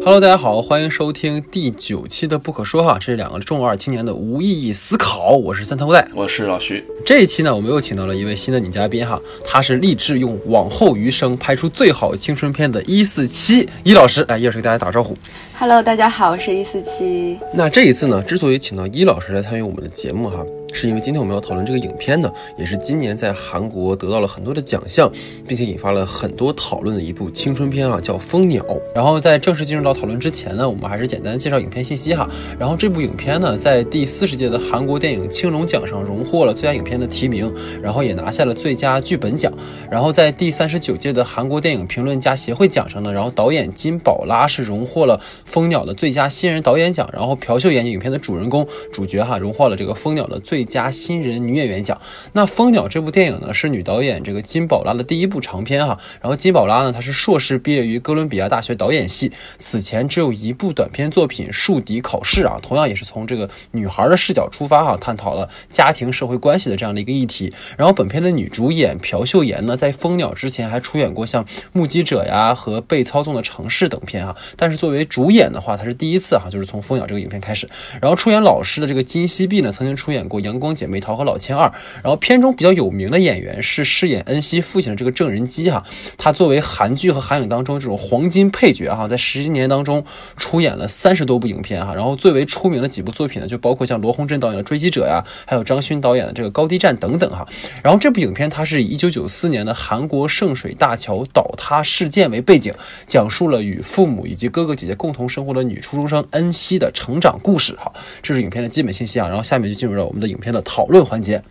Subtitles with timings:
[0.00, 5.30] Hello，大家好，欢迎收听第九期的不可说哈，这是两个中二青年的无意义思考。
[5.32, 6.82] 我是三头带，我是老徐。
[7.04, 15.16] 这一期呢，我们又请到了一位新的女嘉宾哈，她是立志用往后余生拍出最好青春片的一四七一老师，来，一老师给大家打招呼。
[15.58, 17.36] Hello，大家好，我是一四七。
[17.52, 25.10] 那这一次呢，之所以请到一老师来参与我们的节目哈，是因为今天我们要讨论这个影片呢，也是今年在韩国得到了很多的奖项，
[25.46, 28.62] 并且引发了很多讨论的一部青春片啊，叫《蜂鸟》。
[28.94, 32.28] 然后在正式进入到讨论之前呢，我们还是简单介绍影片信息哈。
[32.58, 39.52] 然后这部影片呢，在第四十届的韩国电影青龙奖上荣获了最佳影片的提名，然后也拿下了最佳剧本奖。
[39.90, 52.00] 然后在第三十九届的韩国电影评论家协会奖上呢，然后导演金宝拉是荣获了《蜂鸟》的最佳新人导演奖，然后朴秀妍影片的主人公主角哈荣获了这个《蜂鸟》的最佳新人女演员奖。
[52.32, 55.98] 那《蜂鸟》这部电影呢，是女导演这个金宝拉的第一部长片哈。
[56.20, 67.52] 然后金宝拉呢，她是硕士毕业于哥伦比亚大学导演系，此前只有一部短片作品《树敌考试》啊，同样也是从这个女孩的视角出发哈，探讨了家庭社会关系的这样的一个议题。
[67.76, 77.68] 然后本片的女主演朴秀妍呢，在《蜂鸟》之前还出演过像《目击者》呀和《被操纵的城市》等片哈，但是作为主演的话，她是第一次哈，就是从《蜂鸟》这个影片开始。
[78.00, 81.68] 然后出演老师的这个金熙碧呢，曾经出演过《阳光姐妹淘》和《老千二》。
[82.02, 85.84] 然后片中比较有名的演员是饰演恩熙父亲的这个郑仁基哈，
[86.16, 90.04] 他作为韩剧和韩影当中这种黄金配角哈，在十一年当中
[90.36, 91.94] 出演了三十多部影片哈。
[91.94, 97.46] 然后最为出名的几部作品呢，就包括像罗洪镇导演的《追击者》呀，还有张勋导演的这个《高低站》等等哈。
[97.82, 102.72] 然后这部影片它是以一九九四年的韩国圣水大桥倒塌事件为背景，
[103.06, 107.92] 讲述了与父母以及哥哥姐姐共同生活的女初中生恩熙的成长故事哈。
[108.22, 109.28] 这是影片的基本信息啊。
[109.28, 111.42] 然后下面就进入到我们的影影片的讨论环节。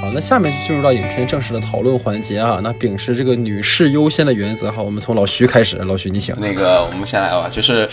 [0.00, 2.58] 好，那下面就进入到影片正式的讨论环节啊。
[2.64, 5.76] 那秉持这个女士优先的原则哈，我们从老徐开始。
[5.76, 6.34] 老徐，你请。
[6.40, 7.86] 那个，我们先来吧，就是，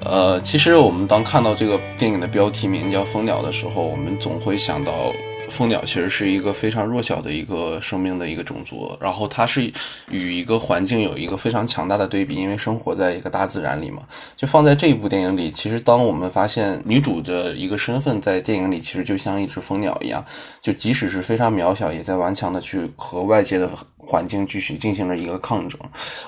[0.00, 5.12] 呃，其实我们当看到这个电影的标题名叫《蜂鸟》的时候，我们总会想到。
[5.52, 9.70] 蜂鸟其实是一个非常弱小的一个生命的一个种族，然后它是
[10.10, 14.02] 与一个环境有一个非常强大的对比，因为生活在一个大自然里嘛。
[14.34, 20.24] 就放在这一部电影里，其实当我们发现女主的一个身份在电影里其实就像一只蜂鸟一样，
[20.60, 23.68] 就即使是非常渺小，也在顽强的去和外界的
[24.06, 25.78] 环境继续进行了一个抗争。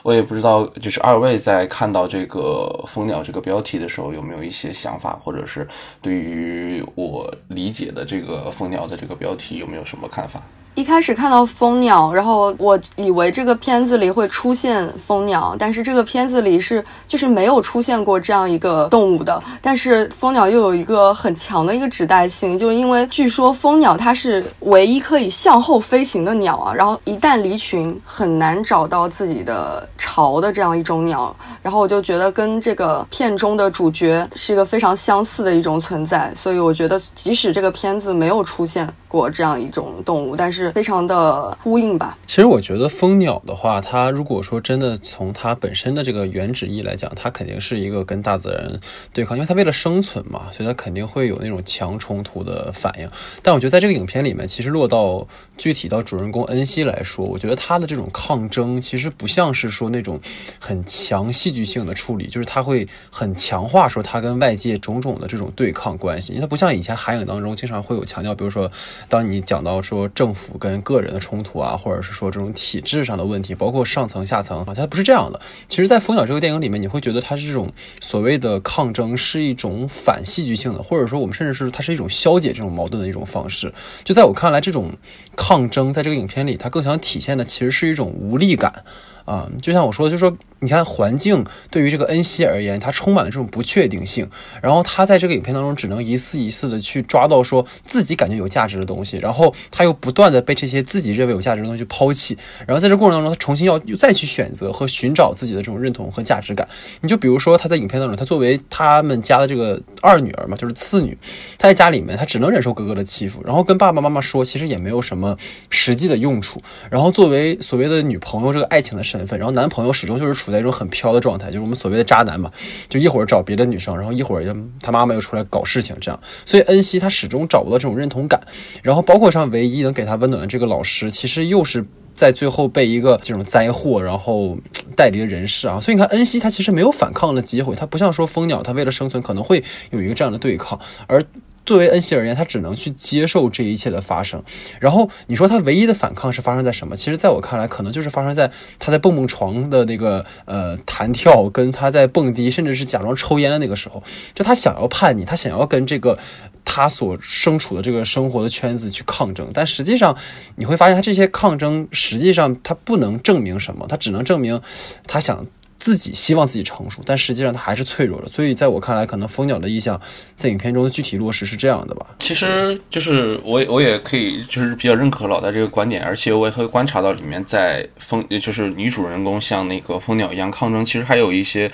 [0.02, 5.66] 我也不知道，就是二位在看到这个蜂鸟这个标题的时候，有没有一些想法，或者是
[6.02, 9.14] 对于我理解的这个蜂鸟的这个。
[9.14, 10.42] 标题有没有什么看法？
[10.74, 19.40] 一开始看到蜂鸟，然后我以为这个片子里会出现蜂鸟，但是这个片子里是就是没有出现过这样一个动物的。
[19.62, 31.34] 但是蜂鸟又有一个很强的一个指代性，就因为据说蜂鸟它是唯一可以向后飞行的鸟啊，然后一旦离群很难找到自己的巢的这样一种鸟。
[31.62, 42.16] 然后我就觉得跟这个片中的主角是一个非常相似的一种存在，所以我觉得即使这个片子没有出现过这样一种动物，但是非常的呼应吧。
[42.26, 48.80] 其实我觉得蜂鸟的话，它如果说真的从它本身的这个原旨意来讲，它肯定是一个跟大自然
[49.12, 53.08] 对抗，因为它为了生存嘛，所以它肯定会有那种强冲突的反应。
[53.42, 55.26] 但我觉得在这个影片里面，其实落到
[55.56, 60.20] 具体到主人公恩熙来说，我觉得他的这种抗争其实不像是说那种
[60.58, 68.70] 很强戏剧性的处理，就是他会很强化说他跟外界种种的这种对抗关系，因为它不像以前韩影当中经常会有强调，比如说
[69.08, 75.40] 当你讲到说政府跟个人的冲突啊，或者是说这种体制上的问题，包括上层下层啊，它不是这样的。
[75.68, 83.72] 其实，在《蜂鸟》这个电影里面，你会觉得它是这种所谓的抗争是一种反戏剧性的，或者说我们甚至是它是一种消解这种矛盾的一种方式。
[84.04, 84.92] 就在我看来，这种
[85.36, 88.84] 抗争在这个影片里，它更想体现的其实是一种无力感。
[89.24, 94.26] 啊、就像我说的，就是说，你看环境对于这个恩熙而言，它充满了这种不确定性，
[94.62, 102.36] 然后他在这个影片当中只能一次一次的去抓到说自己感觉有价值的东西，然后他又不断的被这些自己认为有价值的东西抛弃，
[102.66, 106.66] 然后在这过程当中，他重新要又再去选择和寻找自己的这种认同和价值感。
[107.02, 111.18] 你就比如说他在影片当中，他作为他们家的这个二女儿嘛，就是次女，
[111.58, 115.36] 他在家里面，他只能忍受哥哥的欺负，然后跟爸爸妈妈说，其实也没有什么
[115.68, 116.62] 实际的用处。
[116.90, 122.50] 然后作为所谓的女朋友这个爱情的身份，然后男朋友始终就是处在一种很飘的状态，就是我们所谓的渣男嘛，
[122.88, 126.20] 就一会儿找别的女生，然后一会儿他妈妈又出来搞事情，这样。
[126.44, 128.40] 所以恩熙她始终找不到这种认同感，
[128.82, 131.84] 然后包括上唯一能给她温暖的这个老师，其实又是。
[132.14, 134.56] 在最后被一个这种灾祸，然后
[134.94, 139.60] 带离了人世啊，所以你看恩熙他其实没有反抗的机会，他不像说蜂鸟，他为了生存可能会
[139.90, 140.78] 有一个这样的对抗，
[141.08, 141.20] 而
[141.64, 144.42] 作为恩熙而言，他只能去接受这一切的发生。
[144.80, 146.94] 然后你说他唯一的反抗是发生在什么？
[146.94, 154.02] 其实，在我看来，可能就是发生在他在蹦蹦床的那个呃弹跳，跟他在蹦迪，甚至是假装抽烟的那个时候，
[154.34, 156.18] 就他想要叛逆，他想要跟这个
[156.64, 160.16] 他所身处的这个生活的圈子去抗争，但实际上
[160.56, 164.60] 你会发现，他这些抗争实际上他不能证明什么，他只能证明
[165.06, 165.46] 他想。
[165.84, 168.30] 自己希望自己成熟，但实际上他还是脆弱的。
[168.30, 170.00] 所以在我看来，可能蜂鸟的意向
[170.34, 172.06] 在影片中的具体落实是这样的吧。
[172.20, 181.70] 其实就是我我也可以就是比较认可老戴这个观点，而且我也会观察到里面在蜂就是女主人公像那个蜂鸟一样抗争，其实还有一些。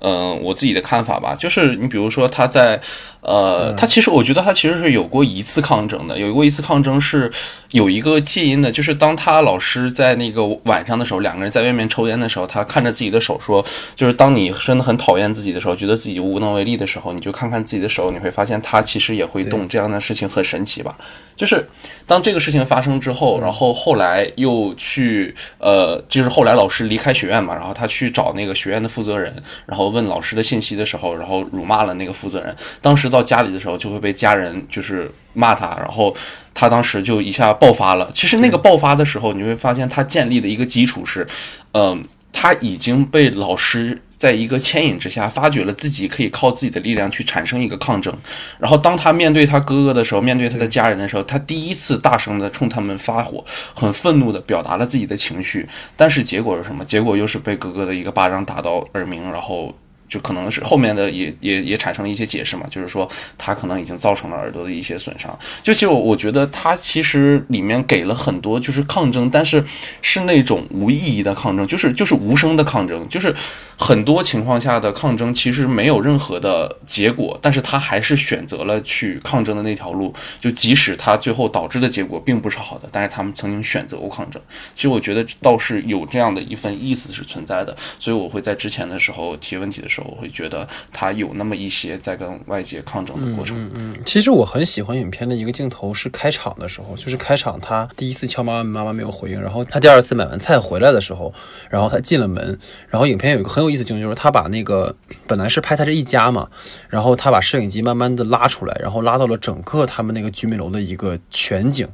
[0.00, 2.80] 嗯，我自己的看法吧，就是你比如说他在，
[3.20, 7.30] 呃，他其实我觉得他其实是有过一次抗争的，有过一次抗争是
[7.72, 13.62] 有一个戒因的，就是当他老师在那个晚上的时候，两个人在外面抽烟的时候，他看着自己的手说，
[13.94, 20.96] 就是当你真的很讨厌自己的时候，觉得自己无能为力的时候，你就看看自己的手，你会发现他其实也会动，这样的事情很神奇吧？
[21.36, 21.66] 就是
[22.06, 29.34] 当这个事情发生之后，然后后来又去，呃，就是后来老师离开学院嘛，然后他去找那个学院的负责人，
[29.66, 29.89] 然后。
[29.90, 32.54] 问老师的信息的时候，然后辱骂了那个负责人。
[32.80, 36.14] 当时到家里的时候，就会被家人就是骂他，然后
[36.54, 38.10] 他当时就一下爆发了。
[38.14, 41.26] 其实那个爆发的时候，你会发现他建立的一个基础是，
[41.72, 48.14] 嗯，他已经被老师在一个牵引之下，发觉了自己可以靠自己的力量去产生一个抗争。
[48.58, 53.42] 然后当他面对他哥哥的时候，面对他的家人的时候，他第一次大声的冲他们发火，
[53.74, 55.66] 很愤怒的表达了自己的情绪。
[55.96, 56.84] 但是结果是什么？
[56.84, 59.74] 结果又是被哥哥的一个巴掌打到耳鸣，然后。
[60.10, 63.08] 就可能是后面的也也也产生了一些解释嘛，就是说
[63.38, 65.38] 他可能已经造成了耳朵的一些损伤。
[65.62, 69.64] 就其实我我觉得他其实里面给了很多就是抗争，但是
[70.02, 73.32] 是那种无意义的抗争，就是就是无声的抗争，就是
[73.78, 80.12] 很多情况下的抗争其实没有任何的结果，但是他还是选择了去抗争的那条路。
[80.40, 84.42] 就即使他最后导致的结果并不是好的，但是他们曾经选择过抗争。
[84.74, 89.99] 其实我觉得倒是有这样的一份意思是存在的，所以我会在之前的时候提问题的时候。
[90.04, 93.56] 我会觉得他有那么一些在跟外界抗争的过程。
[93.58, 101.32] 嗯嗯，其实我很喜欢影片的一个镜头是开场的时候，就是开场他第一次敲妈妈，妈妈没有回应，然后他第二次买完菜回来的时候，
[101.68, 102.58] 然后他进了门，
[102.88, 104.94] 然后影片有一个很有意思镜头，就是他把那个
[105.26, 106.48] 本来是拍他这一家嘛，
[106.88, 111.86] 然后他把摄影机慢慢的拉出来，然后拉到了整个他们那个居民楼的一个全景。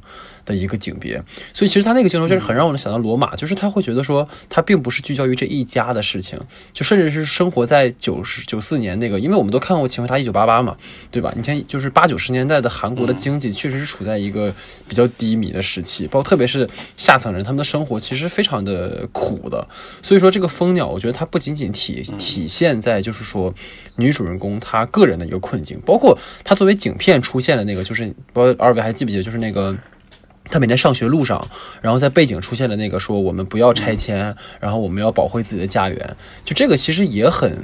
[0.47, 1.21] 的一个景别，
[1.51, 6.39] 所以其实他那个镜头就是很让我能想到罗马，就是他会觉得说他并不是聚焦于这一家的事情，
[6.71, 10.77] 就甚至是生活在九十九四年那个，因为我们都看过《请回答一九八八》嘛，
[11.11, 11.33] 对吧？
[11.35, 14.53] 你像，就是八九十年代的韩国的经济确实是处在一个
[14.87, 19.67] 比较低迷的时期，包括特别是下层人，他们的生活其实非常的苦的。
[20.01, 23.53] 所以说，这个蜂鸟，我觉得它不仅仅体体现在就是说
[23.95, 29.75] 女主人公她个人的一个困境，包括她作为景片出现的那个，就是不知道二位还记不记得，就是那个。
[30.49, 31.47] 他每天上学路上，
[31.81, 36.17] 然后在背景出现了那个说我们不要拆迁，然后我们要保护自己的家园。
[36.45, 37.57] 就这个其实也很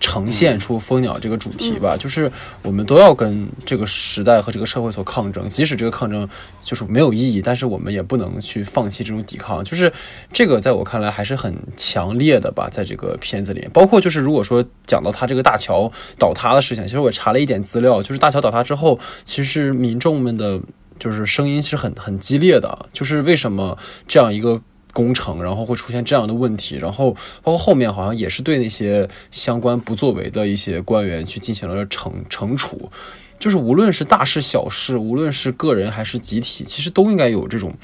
[0.00, 2.30] 呈现出蜂鸟这个主题吧，就是
[2.62, 6.28] 我们都要跟这个时代和这个社会所抗争，即使这个抗争
[6.60, 9.64] 就是没有意义，但是我们也不能去放弃这种抵抗。
[9.64, 9.90] 就是
[10.32, 20.60] 这个在我看来还是很强烈的吧，在这个片子里，包括就是如果说讲到他这个大桥倒塌的事情，其实我查了一点资料，就是大桥倒塌之后，其实民众们的。
[20.98, 23.76] 就是声音是很很激烈的，就是为什么
[24.06, 24.60] 这样一个
[24.92, 32.90] 工程，然后会出现这样的问题，然后包括后面好像也是对那些相关不作为的一些官员去进行了惩惩处，
[33.38, 37.74] 就是无论是大事小事，无论是个人还是集体，其实都应该有这种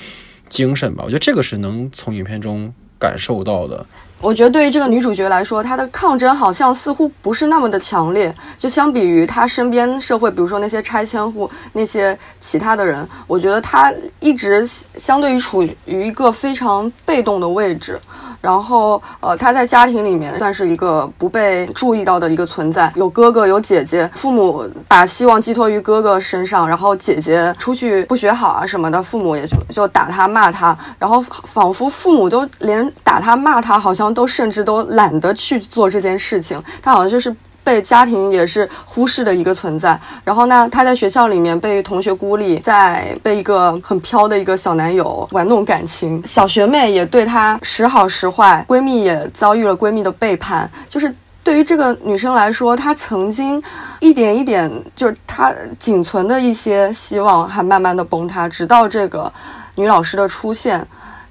[0.49, 1.03] 精神吧。
[1.05, 3.85] 我觉得这个是能从影片中感受到的。
[4.21, 8.33] 我觉得对于这个女主角来说，她的抗争好像似乎不是那么的强烈。
[8.59, 17.99] 就相比于她身边社会，比如说那些拆迁户、那些其他的人，我觉得她一直相对于处于一个非常被动的位置。
[18.41, 37.35] 然后，呃，他在家庭里面算是一个不被注意到的一个存在，有哥哥有姐姐，父母把希望寄托于哥哥身上，然后姐姐出去不学好啊什么的，父母也就就打他骂他，然后仿佛父母都连打他骂他，好像都甚至都懒得去做这件事情，他好像就是。
[37.63, 51.15] 被家庭也是忽视的一个存在，然后呢，他在学校里面被同学孤立，在被一个很飘的一个小男友玩弄感情，小学妹也对他时好时坏，闺蜜也遭遇了闺蜜的背叛，就是
[51.45, 53.63] 对于这个女生来说，她曾经
[54.01, 59.33] 一点一点，就是她仅存的一些希望，还慢慢的崩塌，直到这个
[59.75, 60.87] 女老师的出现，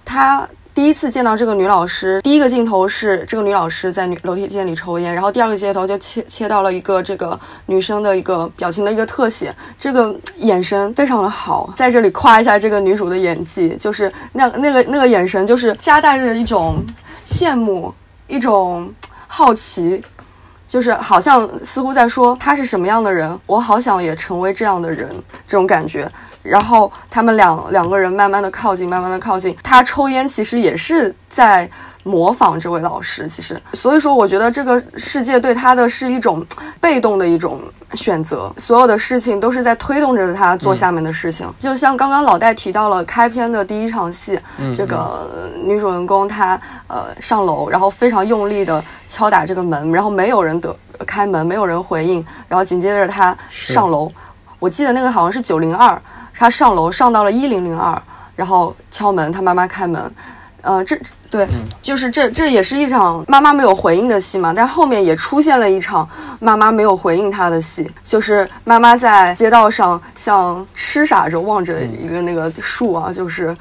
[0.05, 0.47] 她。
[0.79, 16.77] 第一次见到这个女老师，第一个镜头是这个女老师在女楼梯间里抽烟，然后第二个镜头就切切到了一个这个女生的一个表情的一个特写，这个眼神非常的好，在这里夸一下这个女主的演技，就是那那个那个眼神就是夹带着一种
[17.27, 17.93] 羡慕，
[18.29, 18.89] 一种
[19.27, 20.01] 好奇。
[20.65, 25.09] 就是好像似乎在说他是什么样的人，我好想也成为这样的人，
[25.47, 26.07] 这种感觉。
[26.41, 29.55] 然后他们两两个人慢慢的靠近，慢慢的靠近。
[29.63, 31.69] 他抽烟其实也是在
[32.03, 33.61] 模仿这位老师，其实。
[33.73, 36.45] 所以说，我觉得这个世界对他的是一种
[36.79, 37.61] 被动的一种
[37.93, 41.51] 选择，所有的事情都是在推动着他做下面的事情。
[41.59, 44.39] 就像刚刚老戴提到了开篇的第一场戏，
[44.75, 54.09] 这个女主人公她呃上楼，然后非常用力的敲打这个门，然后没有人得开门，没有人回应，然后紧接着她上楼，
[54.57, 56.01] 我记得那个好像是九零二。
[56.39, 58.01] 他上楼上到了一零零二，
[58.33, 60.09] 然后敲门，他妈妈开门，
[60.61, 60.97] 呃，这
[61.29, 61.45] 对，
[61.81, 64.53] 就是这这也是一场妈妈没有回应的戏嘛。
[64.55, 66.07] 但后面也出现了一场
[66.39, 73.53] 妈妈没有回应他的戏，就是妈妈在街道上像痴傻着望着一个那个树啊，就是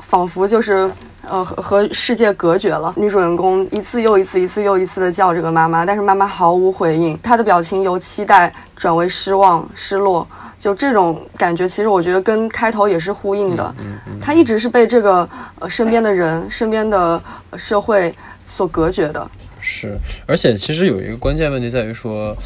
[0.00, 0.90] 仿佛就是
[1.28, 2.92] 呃和和世界隔绝了。
[2.96, 10.26] 女主人公一次又一次，一次又一次的叫这个妈妈，但是妈妈毫无回应，她的表情由期待转为失望、失落。
[10.58, 13.74] 就这种感觉，其实我觉得跟开头也是呼应的。
[13.78, 15.28] 嗯他一直是被这个
[15.60, 17.22] 呃身边的人、身边的
[17.56, 18.12] 社会
[18.46, 19.30] 所隔绝的。
[19.60, 19.96] 是，
[20.26, 22.36] 而且其实有一个关键问题在于说，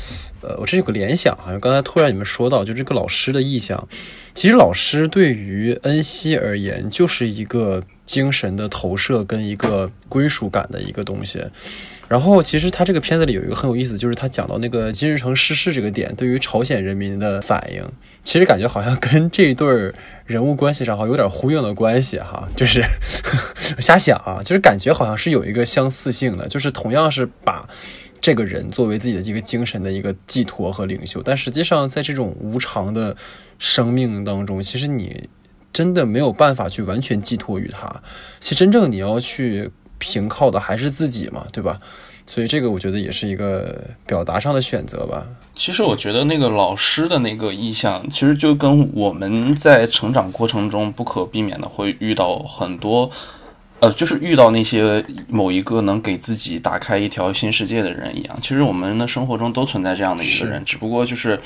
[0.40, 3.88] 呃，我这有个联想哈，刚才突然你们说到，就这个老师的意向，
[4.34, 11.44] 其实老师对于恩熙而言就是一个精神的投射跟一个归属感的一个东西。
[12.10, 17.80] 然后，其实他这个片子里有一个很有意思，就是他讲到那个金日成逝世这个点，对于朝鲜人民的反应，
[18.24, 19.94] 其实感觉好像跟这一对
[20.26, 22.82] 人物关系上好像有点呼应的关系哈， 就是
[23.78, 27.64] 瞎想啊，就是感觉好像是有一个相似性的，就是同样是把
[28.20, 33.14] 这个人作为自己的一个精神的一个寄托和领袖，但实际上在这种无常的
[33.60, 35.28] 生命当中，其实你
[35.72, 38.02] 真的没有办法去完全寄托于他，
[38.40, 39.70] 其实真正你要去。
[40.00, 41.78] 凭靠的还是自己嘛，对吧？
[42.26, 45.26] 所以这个我觉得也是一个表达上的选择吧。
[45.54, 53.10] 其实我觉得那个老师的那个意向，其实就跟我们在成长过程中不可避免的会遇到很多，
[53.80, 58.38] 呃，就是遇到那些某一个能给自己打开一条新世界的人一样。
[58.40, 61.38] 其实我们的生活中都存在这样的一个人，只不过就是。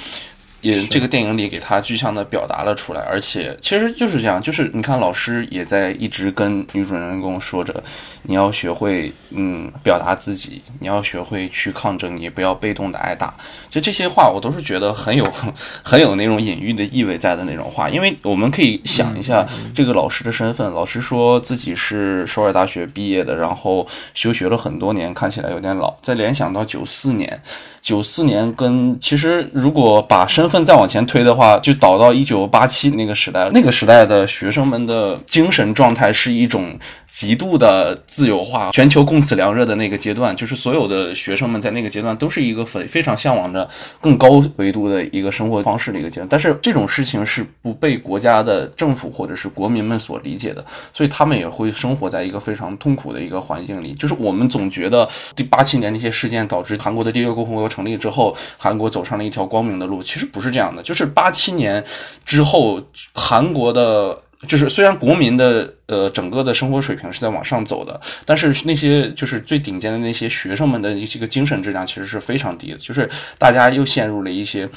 [0.64, 7.84] 也这个电影里给他具象的表达了出来，而且其实就是这样，就是你看老师也在一直跟女主人公说着，
[8.22, 13.34] 你要学会嗯表达自己，你要学会去抗争，你不要被动的挨打。
[13.68, 15.22] 就这些话，我都是觉得很有
[15.84, 25.94] 很有那种隐喻的意味在的那种话，因为我们可以想一下这个老师的身份，老师说自己是首尔大学毕业的，然后休学了很多年，看起来有点老。
[26.00, 27.38] 再联想到九四年。
[27.82, 36.78] 九四年跟其实如果把身份再往前推的话，就倒到一九八七那个时代，那个时代的学生们的精神状态是一种
[37.10, 43.68] 极度的自由化，全球共此凉热的那个阶段，就是所有的学生们在那个阶段都是一个非非常向往着
[44.00, 46.26] 更高维度的一个生活方式的一个阶段。
[46.30, 53.92] 但是这种事情是不被国家的政府或者是国民们所理解的，所以他们也会生活在一个非常痛苦的一个环境里。
[53.94, 57.64] 就是我们总觉得第八七年那些事件导致韩国的第六共和国。
[57.74, 60.00] 成立之后，韩国走上了一条光明的路。
[60.00, 61.82] 其实不是这样的，就是八七年
[62.24, 62.80] 之后，
[63.14, 73.08] 韩国的，就是虽然国民的呃整个的生活水平是在往上走的，但是那些就是最顶尖的那些学生们的一些个精神质量其实是非常低的，就是
[73.38, 74.68] 大家又陷入了一些。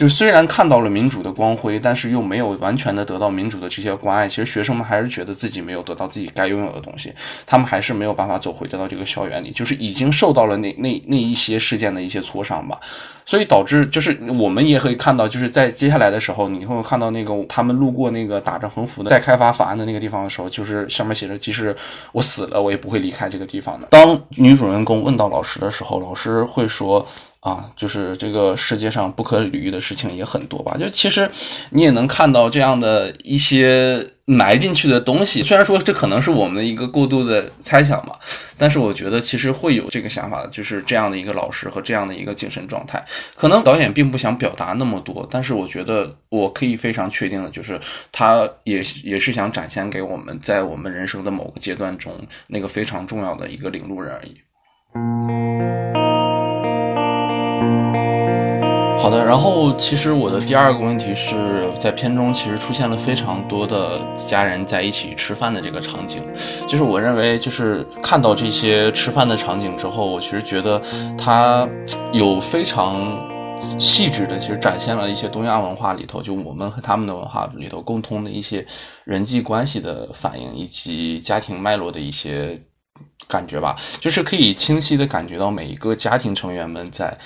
[0.00, 4.26] 就是虽然看到了民主的光辉，但是又没有完全的得到民主的这些关爱。
[4.26, 7.12] 其实学生们还是觉得自己没有得到自己该拥有的东西，
[7.44, 12.80] 他们还是没有办法走回到这个校园里，就是已经受到了那那那一些事件的一些挫伤吧。
[13.26, 21.76] 所以导致就是我们也可以看到，就是在接下来的时候，你会看到那个他们路过那个打着横幅的待开发法案的那个地方的时候，就是上面写着，即使
[22.12, 23.88] 我死了，我也不会离开这个地方的。
[23.90, 27.06] 当女主人公问到老师的时候，老师会说。
[27.40, 30.76] 啊，就是这个世界上不可理喻的事情也很多吧？
[30.78, 31.30] 就其实
[31.70, 35.40] 你也能看到这样的一些埋进去的东西。
[35.40, 38.18] 虽然说这可能是我们的一个过度的猜想吧，
[38.58, 43.02] 但是我觉得其实会有这个想法，就是这样的一个老师和这样的一个精神状态。
[43.34, 47.80] 可能导演并不想表达那么多，但是我觉得我可以非常确定的就是，
[48.12, 52.12] 他也也是想展现给我们在我们人生的某个阶段中
[52.48, 54.36] 那个非常重要的一个领路人而已。
[59.00, 66.22] 好的，然后其实我的第二个问题是在片中其实出现了非常多的家人在一起吃饭的这个场景，
[66.68, 70.78] 就是我认为就是看到这些吃饭的场景之后，我其实觉得
[71.16, 71.66] 它
[72.12, 73.18] 有非常
[73.78, 78.64] 细致的，其实展现了一些东亚文化里头就我们和他们的文化里头共通的一些
[79.04, 82.60] 人际关系的反应，以及家庭脉络的一些
[83.26, 87.16] 感觉吧，就是可以清晰的感觉到每一个家庭成员们在。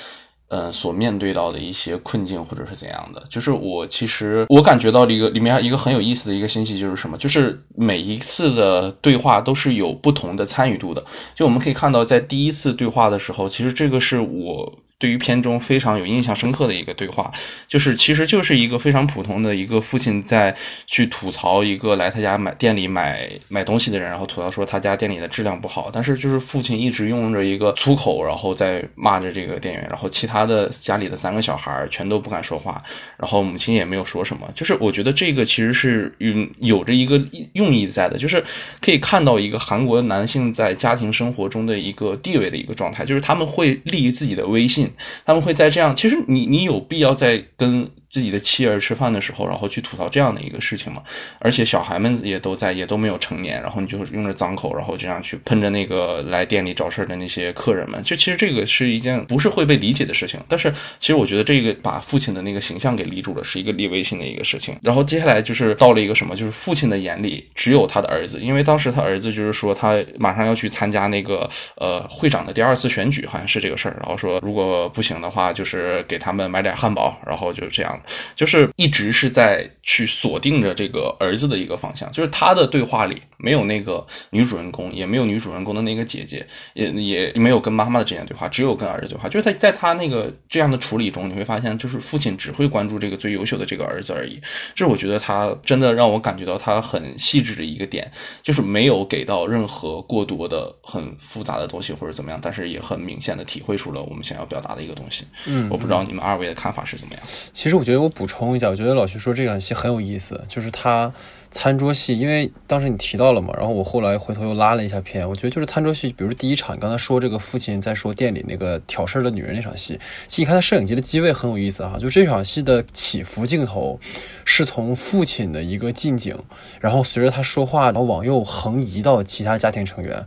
[0.48, 11.04] 呃，所面对到的一些困境或者是怎样的，就是我其实我感觉到一个里面一个很有意思的一个信息就是什么，就是每一次的对话都是有不同的参与度的。
[11.34, 14.72] 就我们可以看到，在第一次对话的时候，其实这个是我。
[15.04, 17.30] 对于片中非常有印象深刻的一个对话，
[17.68, 20.56] 就是其实就是一个非常普通的一个父亲在
[20.87, 32.82] 去吐槽一个来他家买店里买买东西的人，然后吐槽说他家店里的质量不好，但是就是父亲一直用着一个粗口，然后在骂着这个店员，然后其他的家里的三个小孩全都不敢说话，
[33.18, 38.42] 然后母亲也没有说什么，就是我觉得这个其实是有有着一个用意在的，就是
[38.80, 44.90] 可以看到一个韩国男性在家庭生活中的一个地位的一个状态，就是他们会立于自己的威信。
[45.24, 47.90] 他们会在这样，其实你你有必要在跟。
[48.14, 51.02] 自己的妻儿吃饭的时候，然后去吐槽这样的一个事情嘛？
[51.40, 58.00] 而且小孩们也都在，也都没有成年，然后你就是用着脏口，然后这样去喷着那个来店里找事儿的那些客人们。
[58.04, 64.78] 就其实这个是一件不是会被理解的事情，但是其实我觉得这个把父亲的那个形象给立住了，是一个立威信的一个事情。
[64.80, 73.97] 然后接下来就是到了一个什么，就是父亲的眼里只有他的儿子，因为当时他儿子就是说他马上要去参加那个呃会长的第二次选举，好像是这个事儿。
[73.99, 78.00] 然后说如果不行的话，就是给他们买点汉堡，然后就这样。
[78.34, 89.28] 就是一直是在去锁定着这个儿子的一个方向，就是他的对话里没有那个女主人公，也没有女主人公的那个姐姐，也也没有跟妈妈的之间对话，只有跟儿子对话。
[89.28, 94.40] 就是他在他那个这样的处理中，你会发现，就是父亲只会关注这个最优秀的这个儿子而已。
[94.74, 98.10] 这是我觉得他真的让我感觉到他很细致的一个点，
[98.42, 105.26] 就是没有给到任何过多的很复杂的东西或者怎么样，但是也很明显的体会出了我们想要表达的一个东西。
[105.46, 107.22] 嗯，我不知道你们二位的看法是怎么样。
[107.52, 111.12] 其实我觉得我补充一下，我觉得老徐说这场戏很有意思，就是他。
[111.54, 124.00] 餐桌戏，因为当时你提到了嘛，然后我后来回头又拉了一下片，我觉得就是餐桌戏，比如第一场，你刚才说这个父亲在说店里那个挑事儿的女人那场戏，其实你看他摄影机的机位很有意思哈，就这场戏的起伏镜头
[124.45, 126.36] 是从父亲的一个近景，
[126.80, 130.26] 然后随着他说话，然后往右横移到其他家庭成员，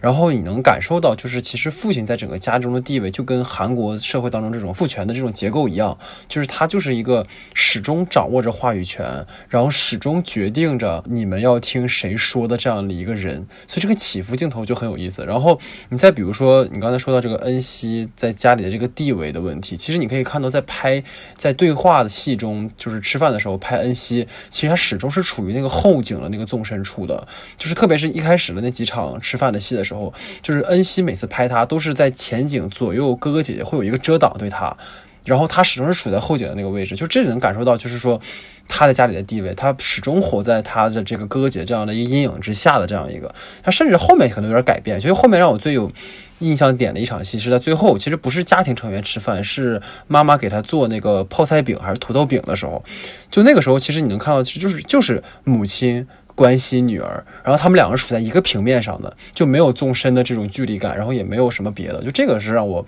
[0.00, 10.61] 然后你能感受到，就是其实父亲在整个家中的地位就跟韩国社会当中这种父权的这种结构一样，就是他就是一个始终掌握着话语权，然后始终决定。
[10.62, 15.24] 定着你们要听谁说的这样的一个人，所以这个起伏镜头就很有意思。
[15.24, 21.02] 然后你再比如说，你刚才说到这个恩熙在家里的这个地位的问题，其实你可以看到，在拍
[21.36, 27.26] 在对话的戏中，就是吃饭的时候拍恩熙，其实他始终是处于那个后景的那个纵深处的，
[27.58, 34.76] 就是特别是一开始的那几场吃饭的戏的时候，就是恩熙每次拍他都是在前景左右哥哥姐姐会有一个遮挡对他，
[35.24, 38.20] 然后他始终是处在后景的那个位置，就这里能感受到，就是说。
[38.68, 44.98] 他在家里的地位，他始终活在他的这个哥哥姐这样的一个阴影之下的这样一个，他甚至后面可能有点改变。
[44.98, 45.90] 所以后面让我最有
[46.38, 52.82] 印象点的一场戏是在最后，其实不是家庭成员吃饭，是妈妈给他做那个泡菜饼还是土豆饼的时候，
[53.30, 56.06] 就那个时候，其实你能看到，其实就是就是母亲。
[56.34, 62.84] 关心女儿，然后他们两个处在一个平面上的，就没有纵深的这种距离感，然后也没有什么别的，就这个是让我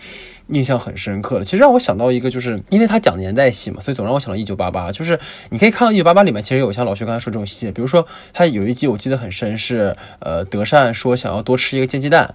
[0.48, 1.44] 印象很深刻的。
[1.44, 4.90] 其实让我想到一个，就是因为他讲年代戏嘛，所以总让我想到一九八八。
[4.90, 5.18] 就是
[5.50, 12.34] 你可以看到一九八八里面其实有像老徐刚才说这种细节，比如说他有一集我记得很深，是呃德善说想要多吃一个煎鸡蛋。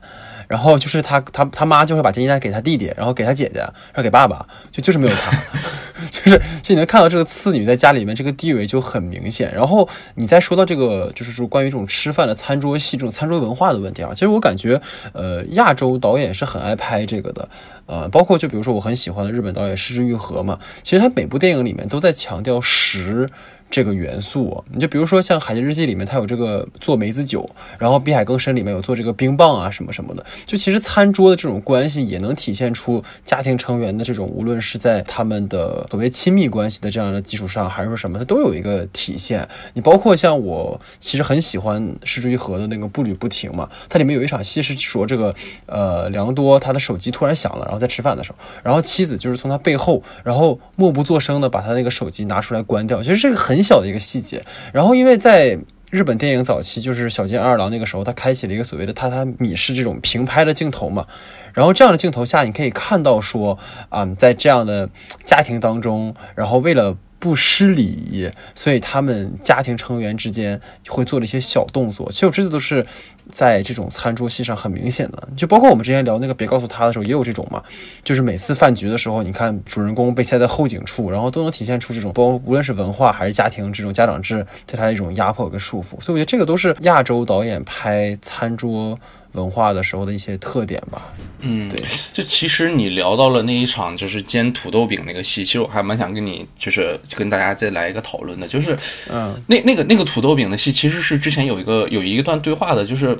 [0.50, 5.32] 然后就是他他他妈就会把煎鸡蛋给他弟弟，然后给他姐姐，然后给爸爸，就就是没有他，
[6.10, 9.54] 就是就你能看到这个次女在家里面这个地位就很明显。
[9.54, 14.82] 然后你再说到这个，就是说关于这种吃饭的餐桌戏这种餐桌文化的问题啊，其实我感觉
[15.14, 17.48] 呃亚洲导演是很爱拍这个的，
[17.86, 23.30] 呃，包括就比如说我很喜欢的日本导演石之愈合嘛，其实他每部电影里面都在强调食。
[23.70, 30.26] 这个元素，你就比如说像《海街日记》里面，它有这个做梅子酒，然后《碧海更深》里面有做这个冰棒啊什么什么的。
[30.44, 39.48] 就其实餐桌的这种关系，也能体现出家庭成员的这种，无论是在他们的所谓亲密关系的这样的基础上，还是说什么，它都有一个体现。
[39.76, 45.36] 你包括像我其实很喜欢失之愈合的那个步履不停嘛，它里面有一场戏是说这个
[45.68, 53.04] 呃梁多他的手机突然响了，然后在吃饭的时候，然后妻子就是从他背后，然后默不作声的把他那个手机拿出来关掉。
[53.04, 53.59] 其实这个很。
[53.60, 54.42] 很小的一个细节，
[54.72, 55.60] 然后因为在
[55.92, 61.06] 日本电影早期就是小津安二郎那个时候，他开启了一个所谓的榻榻米式这种平拍的镜头嘛。
[61.54, 64.90] 然后这样的镜头下，你可以看到说啊，在这样的
[65.26, 72.10] 家庭当中，然后为了不失礼仪，所以他们家庭成员之间会做了一些小动作。
[72.10, 72.86] 其实我这些都是
[73.32, 77.64] 在这种餐桌戏上很明显的，就包括我们之前聊那个别告诉他的时候也有这种嘛，
[78.04, 86.00] 就是每次饭局的时候，你看主人公被塞在后颈处，然后都能体现出这种，包无论是文化还是家庭这种家长制对他的一种压迫跟束缚。
[86.02, 89.00] 所以我觉得这个都是亚洲导演拍餐桌。
[89.34, 98.78] 文化的时候的一些特点吧，嗯，对，就其实你聊到了那一场就是煎土豆饼那个戏，其实我还蛮想跟你就是跟大家再来一个讨论的，就是，
[99.12, 103.18] 嗯，那那个那个土豆饼的戏其实是之前有一个有一段对话的，就是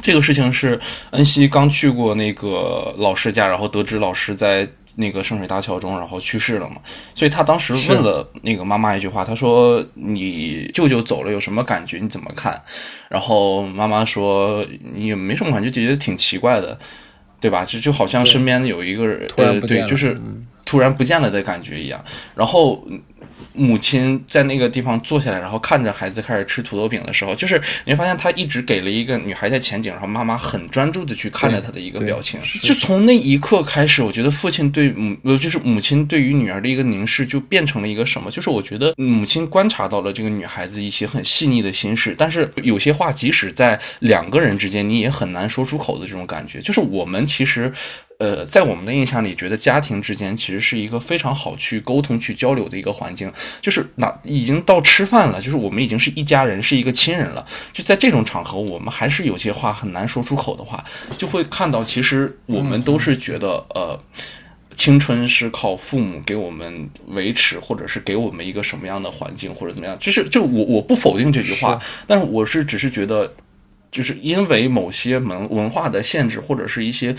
[0.00, 0.78] 这个事情是
[1.10, 4.68] 恩熙刚去过那个老师家，然后得知老师在。
[4.96, 6.76] 那个圣水大桥中，然后去世了嘛？
[7.14, 11.98] 所以他当时问了那个妈妈一句话，他说：“你舅舅走了有什么感觉？
[11.98, 12.60] 你怎么看？”
[13.08, 16.78] 然后妈妈说：“也没什么感觉，就觉得挺奇怪的，
[17.40, 17.64] 对吧？
[17.64, 20.20] 就就好像身边有一个人，呃，对，就是
[20.64, 22.86] 突然不见了的感觉一样。”然后。
[23.52, 32.38] 母亲在那个地方坐下来，然后看着孩子开始吃土豆饼的时候，就是你会发现他一直给了一个女孩在前景，然后妈妈很专注的去看着她的一个表情。
[32.62, 38.30] 就从那一刻开始，我觉得父亲对母呃就是母亲对于女儿的一个凝视，就变成了一个什么？
[38.30, 46.60] 就是我觉得母亲观察到了这个女孩子一些很细腻的心事，但是有些话即使在两个人之间，你也很难说出口的这种感觉。
[46.60, 47.72] 就是我们其实。
[48.20, 53.32] 呃，在我们的印象里，觉得家庭之间其实是一个非常好去沟通、去交流的一个环境。
[53.62, 57.42] 就是那已经到吃饭了，就是我们已经是一家人，是一个亲人了。
[57.72, 60.84] 就在这种场合，我们还是有些话很难说出口的话，
[61.16, 63.98] 就会看到，其实我们都是觉得，呃，
[64.76, 69.96] 青春是靠父母给我们维持，或者是给我们一个什么样的环境，或者怎么样。
[69.98, 73.32] 就是就我我不否定这句话，但是我是只是觉得，
[73.90, 77.16] 就是因为某些文文化的限制，或者是一些。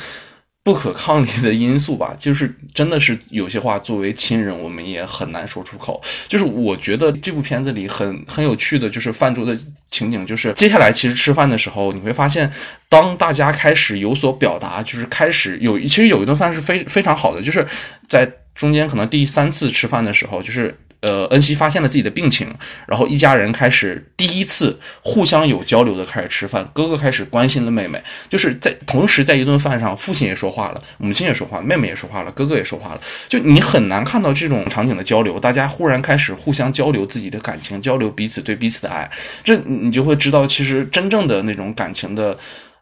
[0.63, 5.99] 不可抗力的因素吧， 就是真的是有些话作为亲人，我们也很难说出口。
[6.27, 9.57] 就是我觉得这部片子里很很有趣的就是饭桌的
[9.89, 12.51] 情景，就是接下来其实吃饭的时候，你会发现，
[12.87, 17.65] 当大家开始有所表达，就是开始有其实有一顿饭是非非常好的，就是
[18.07, 20.77] 在中间可能第三次吃饭的时候，就是。
[21.01, 22.47] 呃，恩熙发现了自己的病情，
[22.87, 26.63] 然后一家人开始第一次互相有交流的开始吃饭。
[26.73, 33.01] 哥哥开始关心了妹妹，就是在同时在一顿饭上，父亲也说话了，母亲也说话，妹妹也说话了，哥哥也说话了。
[33.27, 39.09] 就你很难看到这种场景的交流，大家忽然开始互相交流自己的感情，交流彼此对彼此的爱，
[39.43, 42.37] 这你就会知道，其实真正的那种感情的，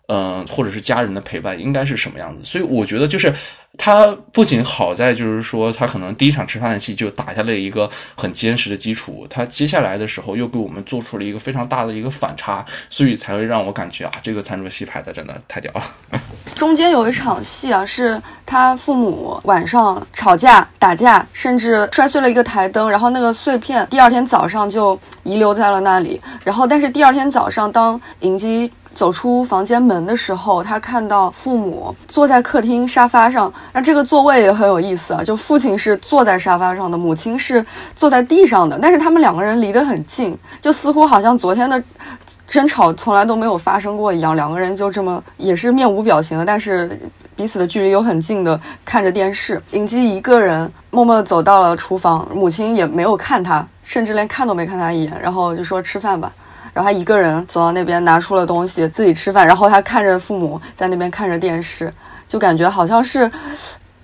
[0.07, 2.43] 嗯，或者是家人的陪伴应该是什么样子。
[2.43, 3.33] 所以我觉得就是。
[3.81, 15.81] 他不仅好在就是说，他可能第一场吃饭的戏就打下了一个很坚实的基础，他接下来的时候又给我们做出了一个非常大的一个反差，所以才会让我感觉啊，这个餐桌戏拍的真的太屌了。
[16.55, 26.19] 中间有一场戏啊，是他父母晚上吵架打架，甚至摔碎了一个台灯，然后那个碎片第二天早上就遗留在了那里。
[26.43, 28.69] 然后，但是第二天早上当迎击。
[28.93, 33.51] 走出房间门的时候，他看到父母坐在客厅沙发上。
[33.71, 38.77] 那这个座位也很有意思啊，就父亲是坐在沙发上的，母亲是坐在地上的。
[38.81, 41.81] 但是他们两个人离得很近，就似乎好像昨天的
[42.47, 44.35] 争吵从来都没有发生过一样。
[44.35, 46.99] 两个人就这么也是面无表情的，但是
[47.35, 49.61] 彼此的距离又很近的看着电视。
[49.71, 56.31] 尹姬一个人默默地走到了厨房，母亲也没有看他，甚至连看都没看他一眼，然后就说吃饭吧。
[56.73, 59.45] 然后他一个人走到那边，拿出了东西自己吃饭。
[59.45, 61.91] 然后他看着父母在那边看着电视，
[62.27, 63.29] 就感觉好像是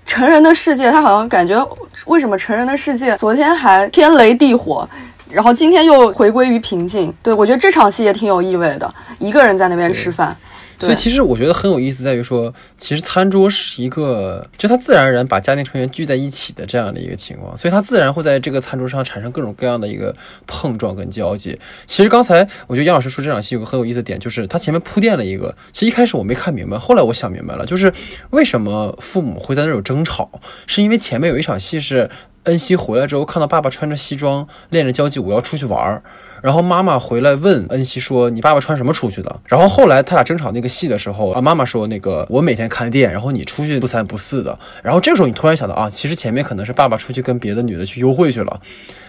[0.04, 0.90] 成人的世界。
[0.90, 1.66] 他好像感觉
[2.06, 4.88] 为什么成人的世界昨天还天雷地火，
[5.30, 7.12] 然后今天又回归于平静。
[7.22, 10.36] 对我觉得这场戏也挺有意味的，一个人在那边吃饭。
[10.78, 20.14] 所以其实我觉得很有意思，在于说，其实餐桌是一个，就它自然而然把家庭成员聚在一起的这样的一个情况，所以它自然会在这个餐桌上产生各种各样的一个
[20.46, 21.58] 碰撞跟交集。
[21.86, 27.92] 其实刚才我觉得杨老师说这场戏有个很有意思的点，就是他前面铺垫了一个，其实一开始我没看明白，后来我想明白了，就是
[28.30, 30.30] 为什么父母会在那有争吵，
[30.66, 32.08] 是因为前面有一场戏是
[32.46, 36.02] 恩熙回来之后看到爸爸穿着西装练着交际舞要出去玩儿。
[36.42, 48.60] 然后妈妈回来问恩熙说：“你爸爸穿什么出去的？”然后后来他俩争吵那个戏的时候啊，妈妈说：“那个我每天看店，然后你出去不三不四的。”然后这个时候你突然想到啊，其实前面可能是爸爸出去跟别的女的去幽会去了，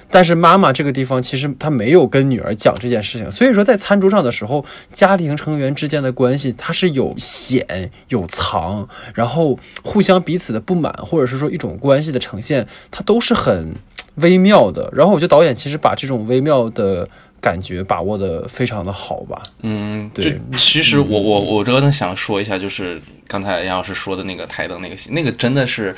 [0.09, 3.31] 但是妈妈这个地方其实她没有跟女儿讲这件事情。
[3.31, 13.75] 所以说在餐桌上的时候，家庭成员之间的关系它是有显有藏，然后互相彼此的不满或者是说一种关系的呈现，它都是很
[14.15, 14.89] 微妙的。
[14.93, 17.07] 然后我觉得导演其实把这种微妙的。
[17.39, 19.43] 感觉把握的非常的好吧。
[19.61, 25.95] 嗯，对其实我我我真的想说一下，就是刚才杨老师说的那个台灯那个戏，那个真的是，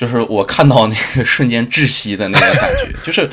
[0.00, 3.28] 就是我看到那个瞬间窒息的那个感觉，就是。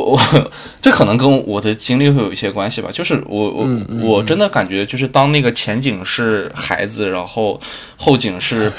[0.00, 0.50] 我我
[0.82, 3.68] 这可能跟我的经历会有一些关系吧，就是我我
[4.00, 7.60] 我真的感觉就是当那个前景是孩子，然后
[7.96, 8.72] 后景是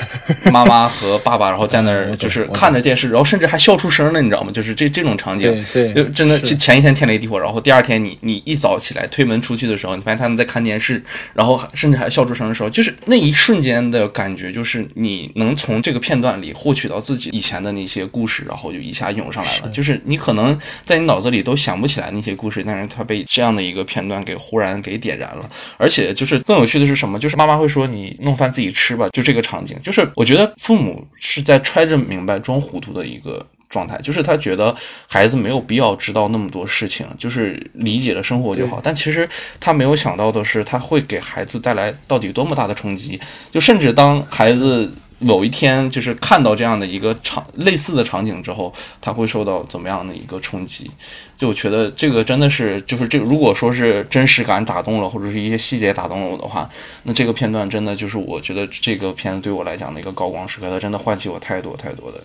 [0.51, 4.51] 妈妈和爸爸，然后在那儿 就是看着电视，然后甚至还笑出声了，你知道吗？
[4.51, 6.45] 就是这这种场景，对就真的是。
[6.45, 11.01] 是前一天天雷地火，然后第二天你你一早起来推门出去的时候，你发现他们在看电视，
[11.34, 19.69] 然后甚至还笑出声的时候，就是那一瞬间的感觉，就是你能从这个片段里获取到自己以前的那些故事，然后就一下涌上来了。
[19.69, 25.50] 就是你可能在脑子里都想不起来那些故事，但是他被这样的一个片段给忽然给点燃了。
[25.78, 27.18] 而且就是更有趣的是什么？
[27.20, 33.46] 就是妈妈会说你弄饭自己吃吧，就这个场景，就是我觉得父母是在揣着明白装糊涂的一个。
[33.68, 34.74] 状态就是他觉得
[35.10, 38.80] 孩子没有必要知道那么多事情，就是理解了生活就好。
[38.82, 39.28] 但其实
[39.60, 43.20] 他没有想到的是，他会给孩子带来到底多么大的冲击。
[43.52, 50.89] 就甚至当孩子某一天就是看到这样的一个场类似的场景之后，他会受到怎么样的一个冲击？
[51.38, 56.69] 就我觉得这个真的是，就是这如果说是真实感打动了，或者是一些细节打动了我的话，
[57.04, 62.21] 那这个片段真的就是我觉得这个片子对我来讲的一个高光时刻，它真的唤起我太多太多的。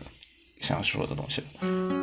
[0.60, 1.99] 想说的东西。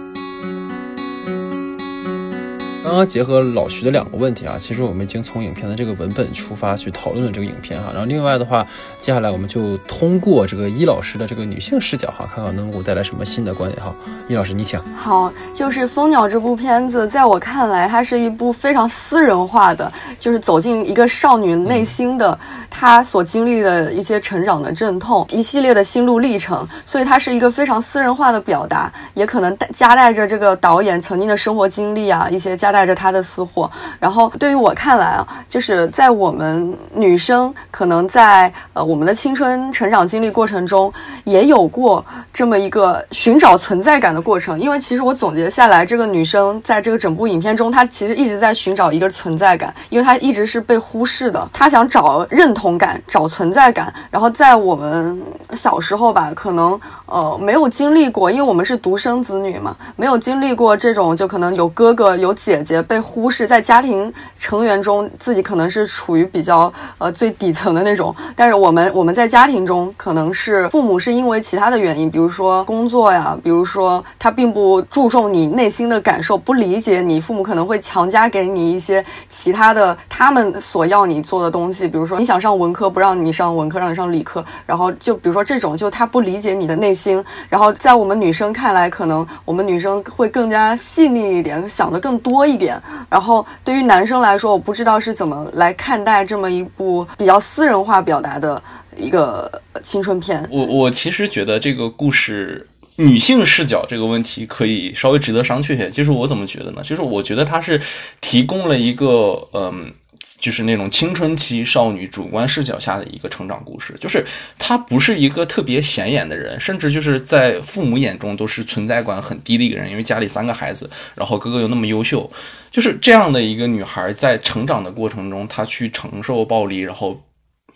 [2.87, 7.89] 刚刚结合老徐的两个问题啊，其实我们已经从影片的这个文本出发去讨论了这个影片哈。
[7.91, 8.65] 然后另外的话，
[9.01, 13.93] 接下来我们就通过这个伊老师的这个女性视角哈，看看能给我带来什么新的观点哈。
[14.29, 14.79] 伊老师，你请。
[14.95, 22.39] 好，就是《蜂鸟》这部片子，在我看来，它是一部非常私人化的，就是走进一个少女内心的，
[22.79, 33.67] 她所经历的一些成长的阵痛，一系列的心路历程，所以它是一个非常私人化的表达，也可能带夹带着这个导演曾经的生活经历啊，一些夹带着他的私货。
[33.99, 44.59] 然后对于我看来啊，就是在我们女生可能在呃我们的青春成长经历过程中，也有过这么一个寻找存在感的过程。
[44.59, 53.93] 因为其实我总结下来，这个女生在这个整部影片中，她其实一直在寻找一个存在感，因为她一直是被忽视的，她想找认同感，找存在感。
[54.09, 68.15] 然后在我们小时候吧，可能呃没有经历过，因为我们是独生子女嘛，没有经历过这种就可能有哥哥有姐姐被忽视，在家庭成员中自己可能是处于比较呃最底层的那种。
[68.35, 87.23] 但是我们我们在家庭中可能是父母是因为其他的原因，比如说工作呀，比如说他并不注重你内心的感受，不理解你，父母可能会强加给你一些其他的他们所要你做的东西，比如说你想上文科不让你上文科，让你上理科，然后就比如说这种，就他不理解你的内心。
[87.47, 92.81] 然后在我们女生看来，可能我们女生会更加细腻一点，想的更多一点。
[93.07, 98.59] 然后对于男生来说，我不知道是怎么来看待这么一部比较私人化表达的
[98.97, 100.43] 一个青春片。
[100.51, 105.87] 我我其实觉得这个故事女性视角这个问题可以稍微值得商榷一下。
[105.89, 106.81] 就是我怎么觉得呢？
[106.83, 107.79] 就是我觉得它是
[108.19, 109.93] 提供了一个嗯。
[110.37, 114.23] 就是那种青春期少女主观视角下的一个成长故事，就是
[114.59, 122.29] 她不是一个特别显眼的人，甚至就是在父母眼中都是存在感很低的一个人，因为家里三个孩子，然后哥哥又那么优秀，
[122.69, 127.19] 就是这样的一个女孩在成长的过程中，她去承受暴力，然后，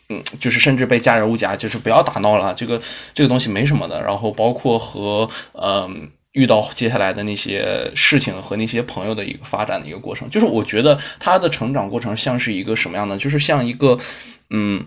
[0.09, 2.79] 嗯，就是甚至被家人误解，就是不要打闹了，这个
[3.13, 6.09] 这个东西没什么的，然后包括和嗯。
[6.33, 13.97] 遇到接下来的那些事情和那些朋友的一个发展的一个过程，就是我觉得他的成长过程像是一个什么样的，就是像一个，
[14.49, 14.85] 嗯，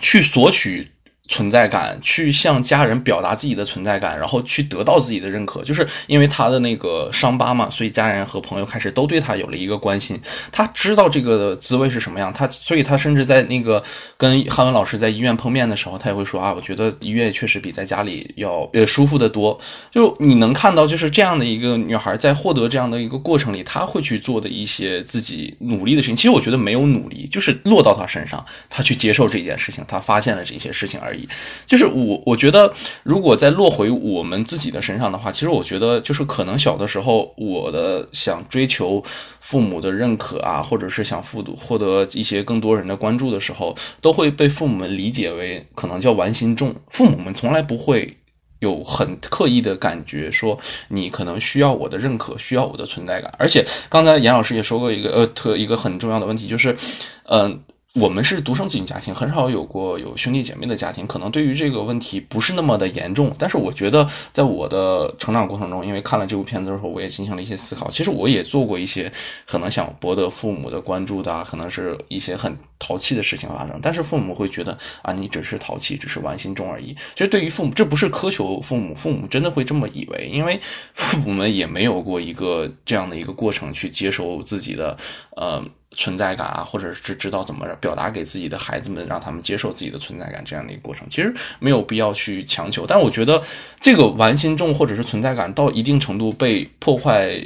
[0.00, 0.88] 去索取。
[1.26, 10.20] 存在感，去向家人表达自己的存在感，然后去得到自己的认可，就是因为他的那个伤疤嘛，所以家人和朋友开始都对他有了一个关心。
[10.52, 13.82] 他知道这个滋味是什么样，他所以他甚至在那个
[14.18, 19.58] 跟汉文老师在医院碰面的时候，他也会说啊，我觉得医院确实比在家里要呃舒服的多。
[19.90, 26.16] 就你能看到，就是这样的一个女孩在获得这样的一个过程里，她会去做的一些自己努力的事情。
[26.16, 31.28] 其实我觉得没有努力，就是落到她身上，她去接受这件事情，她发现了这些事情而已已。
[31.66, 32.72] 就是我，我觉得
[33.02, 39.02] 如果再落回我们自己的身上的话，其实我觉得就是可能小的时候，我的想追求
[39.40, 46.74] 父母的认可啊，或者是想复读获得一些更多人的关注的时候，都会被父母们理解为可能叫玩心重。
[46.90, 48.16] 父母们从来不会
[48.60, 53.32] 有很刻意的感觉说你可能需要我的认可，需要我的存在感。
[53.38, 56.76] 而且刚才严老师也说过一个呃特一个很重要的问题，就是
[57.24, 57.60] 嗯。
[57.94, 63.32] 我们是独生子女家庭，很少有过有兄弟姐妹的家庭，可能对于这个问题不是那么的严重。
[63.38, 67.88] 但是我觉得，在我的成长过程中，因为看了这部片子之后，我也进行了一些思考。
[67.92, 69.10] 其实我也做过一些
[69.46, 73.78] 可能想博得父母的关注的，可能是一些很淘气的事情发生。
[73.80, 76.92] 但是父母会觉得啊，你只是淘气，只是玩心重而已。
[77.14, 80.58] 其实对于父母，这不是苛求父母，父母真的会这么以为，因为
[80.94, 84.96] 父母们也没有过一个这样的一个过程去接受自己的
[85.36, 85.62] 呃。
[85.96, 92.84] 存在感啊，或者是知道怎么表达给自己的孩子们，让他们接受自己的存在感这样的一个过程，其实没有必要去强求。
[92.86, 93.40] 但我觉得
[93.80, 97.40] 这个玩心重或者是存在感到一定程度被破坏、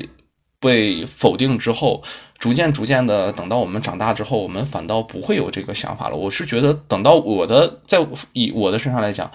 [0.61, 2.03] 被否定之后，
[2.39, 6.17] 逐渐逐渐的，等到我们长大之后，我们反倒不会有这个想法了。
[6.17, 7.99] 我是觉得，等到我的在
[8.33, 9.31] 以我的身上来讲。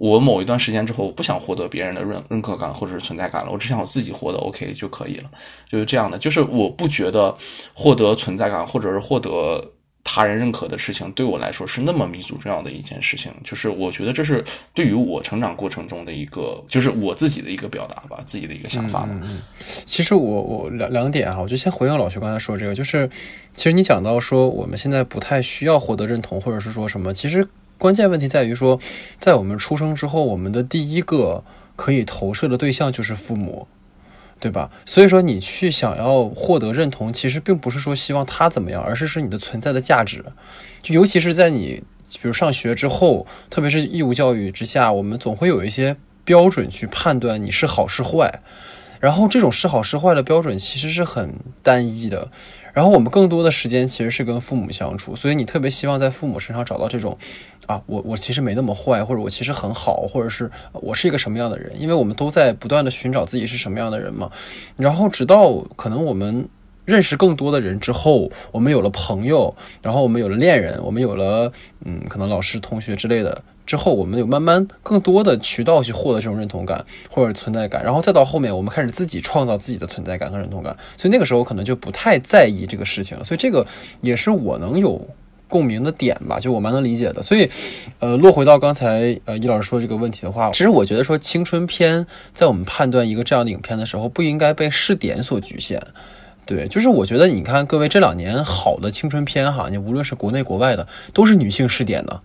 [0.00, 5.28] 我某一段时间之后，我不想获得别人的认认可感或者是存在感了，我只想我自己活得 OK 就可以了，
[5.68, 6.16] 就是这样的。
[6.16, 7.34] 就是我不觉得
[7.74, 9.72] 获得存在感或者是获得
[10.04, 13.32] 他人认可的事情对我来说是那么弥足重要的一件事情。
[13.42, 19.10] 就是我觉得这是对于我成长过程中的一个，就是我自己的一个表达吧，自己的一个想法吧。
[19.84, 23.10] 其实我我两两点啊，我就先回应老徐刚才说这个，就是
[23.56, 27.44] 其实你讲到说我们现在不太需要获得认同，或者是说什么，其实。
[27.78, 28.80] 关键问题在于说，
[29.18, 31.44] 在我们出生之后，我们的第一个
[31.76, 33.68] 可以投射的对象就是父母，
[34.40, 34.70] 对吧？
[34.84, 40.24] 所以说，你去想要获得认同，其实并不是说希望他怎么样，而是是你的存在的价值。
[40.82, 41.82] 就尤其是在你
[42.14, 48.42] 比如上学之后，特别是义务教育之下，我们总会有一些标准去判断你是好是坏，
[48.98, 52.30] 然后这种是好是坏的标准其实是很单一的。
[52.78, 57.18] 然后我们更多的时间其实是跟父母相处，所以你特别希望在父母身上找到这种。
[57.66, 61.72] 啊，我我其实没那么坏，或者我其实很好，或者是我是一个什么样的人？
[61.78, 64.30] 因为我们都在不断的寻找自己是什么样的人嘛。
[64.76, 66.48] 然后直到可能我们
[66.84, 71.52] 认识更多的人之后，我们有了朋友，然后我们有了恋人，我们有了
[71.84, 77.84] 嗯，可能老师、同学之类的之后，我们有慢慢更多的渠道去获得这种认同感或者存在感。
[77.84, 80.76] 然后再到后面，我们开始自己创造自己的存在感和认同感。
[80.96, 83.22] 所以那个时候可能就不太在意这个事情。
[83.22, 83.64] 所以这个
[84.00, 85.06] 也是我能有。
[85.50, 87.22] 共鸣的点吧，就我蛮能理解的。
[87.22, 87.48] 所以，
[88.00, 95.80] 呃，落回到刚才呃，易老师说这个问题的话，其实我觉得说青春片在我们判断一个这样的影片的时候，不应该被试点所局限。
[96.44, 102.20] 对，就是我觉得你看各位这两年好的青春片哈，你无论是国内国外的，都是女性试点的。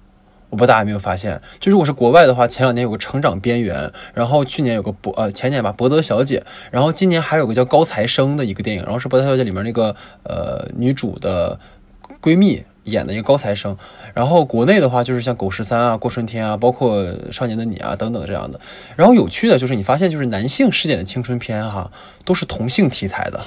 [0.54, 3.76] 我不知道大家有没有发现，就如果是国外的话，前两年有个《成长边缘》，
[4.14, 6.40] 然后去年有个博呃前年吧《博德小姐》，
[6.70, 11.60] 然后今年还有个叫《高材生》的一个电影，然后是《博德小姐》里面那个呃女主的
[12.22, 12.64] 闺蜜。
[12.86, 13.78] 演的一个高材生，
[14.14, 18.60] 然后国内的话就是像《狗十三》啊、《过春天》啊，包括《少年的你》啊等等这样的。
[18.98, 21.90] 然后有趣的就是你发现，就是男性饰演的青春片哈，
[22.26, 23.40] 都是同性题材的，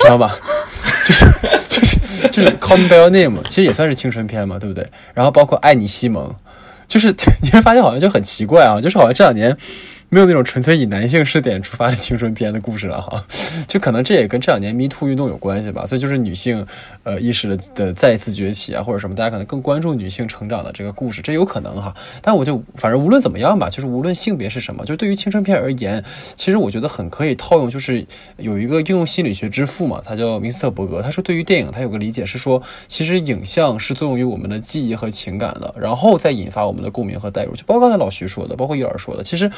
[0.00, 0.36] 知道吧？
[1.06, 1.26] 就是
[1.68, 1.96] 就是
[2.30, 4.86] 就是《Call Me by Your Name》，其实也算是青春片嘛，对不对？
[5.14, 6.28] 然后包括《爱你西蒙》，
[6.88, 9.56] 就是 你会发现好像就很奇怪啊，就是好像这两年。
[10.08, 13.26] 没有那种纯粹以男性视点出发的青春片的故事了哈，
[13.66, 16.64] 就可能这也跟这两年 Me Too 运动有关系吧，所以就是女性
[17.02, 21.92] 呃意识的的再一次崛起啊，或者什么，大家可能更关注女性成长的这个故事，这有可能哈。
[22.22, 26.02] 但我就反正无论怎么样吧，就是无论性别是什么，就对于青春片而言，
[26.36, 39.50] 其实我觉得很可以套用，就是有一个应用心理学之父嘛，他叫明斯特伯格，他说对于电影他有个理解是说，其实影像是作用于我们的记忆和情感的，然后再引发我们的共鸣和代入，就包括刚才老徐说的，包括叶尔说的，其实。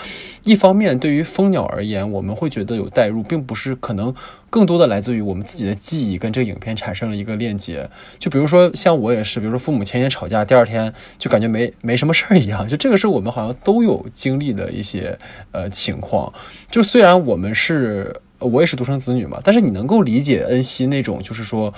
[0.45, 4.15] 一方面，对于蜂鸟而言，我们会觉得有代入，并不是可能
[4.49, 7.89] 更多的来自于我们自己的记忆跟这个影片产生了一个链接。
[8.19, 12.67] 就比如说，像我也是，比如说父母前天吵架，第二天就感觉没没什么事儿一样。
[12.67, 15.19] 就这个是我们好像都有经历的一些
[15.53, 16.33] 呃情况。
[16.71, 21.73] 就虽然我们是，我也是独生子女嘛，但是你能够理解恩熙那种，就是说，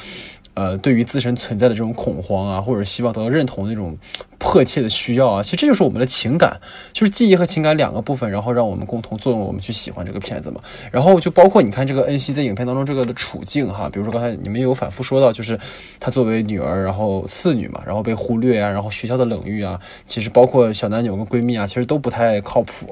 [0.55, 3.97] 呃，对于自身存在的这种恐慌啊，或者希望得到认同那种。
[4.43, 6.59] 迫切的需要啊，其实这就是我们的情感，
[6.95, 10.63] 就是记忆和情感两个部分，然后让我们共同作用，我们去喜欢这个片子嘛。
[10.91, 15.61] 然后就包括你看这个恩熙在影片当中这个的处境哈，比如说刚才你们有反复说到，就是
[16.01, 22.87] 她作为女儿，然后次女嘛，然后被忽略啊，然后学校的冷遇啊，其实包括小男友跟闺蜜啊，其实都不太靠谱。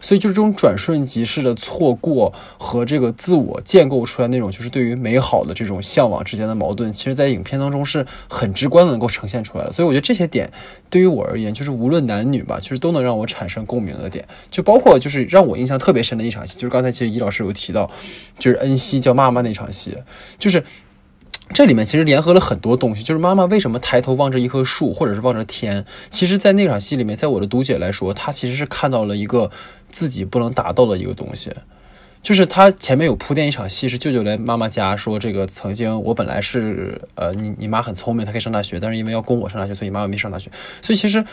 [0.00, 9.72] 所以就是这种转瞬即逝的错过和这个自我建构出来那种，就是对于美好的这种向往之间的矛盾，其实在影片当中是很直观的能够呈现出来的。
[9.72, 10.48] 所以我觉得这些点。
[10.88, 17.90] 对于我而言，就是无论男女吧，其实都能让我产生共鸣的点，就包括就是让我印象特别深的一场戏，就是刚才其实易老师有提到，
[18.38, 19.96] 就是恩熙叫妈妈那场戏，
[20.38, 20.62] 就是
[21.54, 29.50] 这里面其实联合了很多东西，就是妈妈为什么抬头望着一棵树，或者是望着天，其实，在那场戏里面，在我的读解来说，她其实是看到了一个
[29.90, 31.50] 自己不能达到的一个东西。
[32.22, 40.48] 就是他前面有铺垫一场戏，是舅舅来妈妈家说，这个曾经我本来是呃，你你妈很聪明，她可以上大学，但是因为要供我上大学，所以妈妈没上大学。
[40.80, 41.24] 所以其实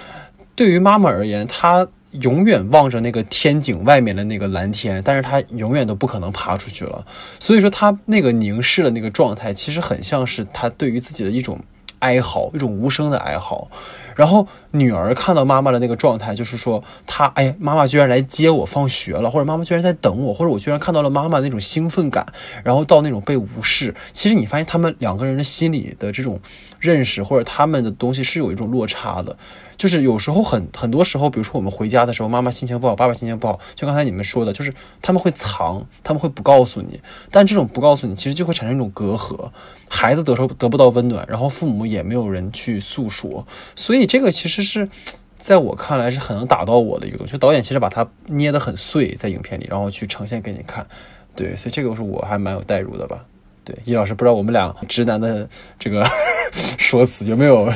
[0.55, 7.05] 对于妈妈而言，她永远望着那个天井外面的那个蓝天，但是她永远都不可能爬出去了。
[7.39, 11.59] 所以说，她那个凝视的那个状态，其实很像是她对于自己的一种
[11.99, 13.69] 哀嚎，一种无声的哀嚎。
[14.15, 22.25] 然后女儿看到妈妈的那个状态，就是说她哎，妈妈居然来接我放学了，或者妈妈居然在等我，或者我居然看到了妈妈那种兴奋感，
[22.63, 23.95] 然后到那种被无视。
[24.11, 26.39] 其实你发现他们两个人的心理的这种
[26.79, 29.37] 认识，或者他们的东西是有一种落差的。
[29.80, 34.71] 就是有时候很很多时候，比如说我们回家的时候，妈妈心情不好，爸爸心情不好，就刚才你们说的，就是
[35.01, 36.99] 他们会藏，他们会不告诉你，
[37.32, 39.49] 但这种不告诉你，其实就会产生一种隔阂，
[39.89, 44.89] 孩子得受得不到温暖，然后父母也没有人去诉说，所以这个其实是
[45.38, 47.38] 在我看来是很能打到我的一个东西。
[47.38, 50.86] 导演其实把它捏得很碎，在影片里，然后去呈现给你看，
[51.34, 53.23] 对，所以这个是我还蛮有代入的吧。
[53.63, 56.05] 对，易老师，不知道我们俩直男的这个
[56.77, 57.71] 说辞有没有？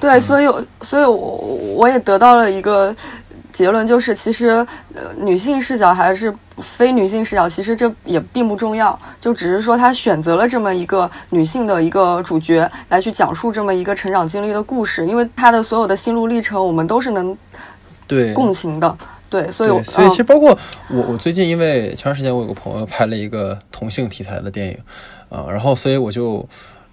[0.00, 0.46] 对，所以，
[0.80, 1.14] 所以我
[1.74, 2.94] 我也得到了一个
[3.52, 17.36] 结论，就是其实，呃，女性视角还是非女性视角，其实这也并不重要，就只是说她选择了这么一个女性的一个主角来去讲述这么一个成长经历的故事，因为她的所有的心路历程，我们都是能
[18.06, 18.32] 对。
[18.32, 18.96] 共情的。
[19.30, 20.56] 对，所以所以其实包括
[20.88, 24.78] 我，我最近因为前段时间我有个朋友拍了一个同性题材的电影，
[25.28, 26.48] 啊，然后所以我就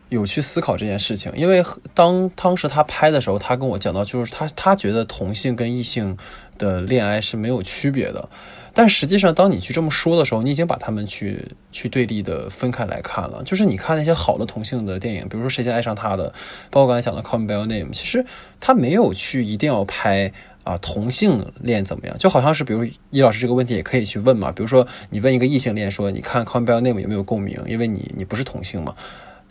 [0.09, 6.17] 有去思考这件事情，因为当当时他拍的时候，他跟我讲到，就是他他觉得同性跟异性
[6.57, 8.29] 的恋爱是没有区别的，
[8.73, 16.31] 但实际上当你去这么说的时候，你已经把他们去 去对立的分开来看了，就是你看那些好的同性的电影，比如说谁先爱上他的，
[16.69, 18.25] 包括刚才讲的 Call Me By Your Name，其实
[18.59, 20.31] 他没有去一定要拍。
[20.65, 22.17] 啊，同性恋怎么样？
[22.17, 24.51] 就好像是，比如易老师这个问题也可以去问嘛。
[24.51, 28.95] 比如说，你问一个异性恋说：“你看《Call Me By Your Name》有没有共鸣？”因为你你不是同性嘛。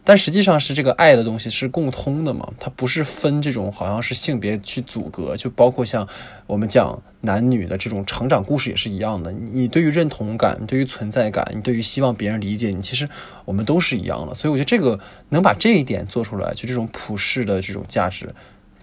[0.05, 5.35] 但实际上是这个爱的东西是共通的嘛，它不是分这种好像是性别去阻隔。
[5.37, 6.07] 就包括像
[6.47, 9.33] 我们讲男女的这种成长故事也是一样的。
[9.33, 13.09] 你对于认同感，对于存在感，你对于希望别人理解你，其实
[13.47, 14.35] 我们都是一样的。
[14.35, 15.01] 所以我觉得这个
[15.31, 18.35] 能把这一点做出来，就这种普世的这种价值，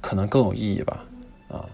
[0.01, 1.03] 可能更有意义吧。
[1.49, 1.65] 啊。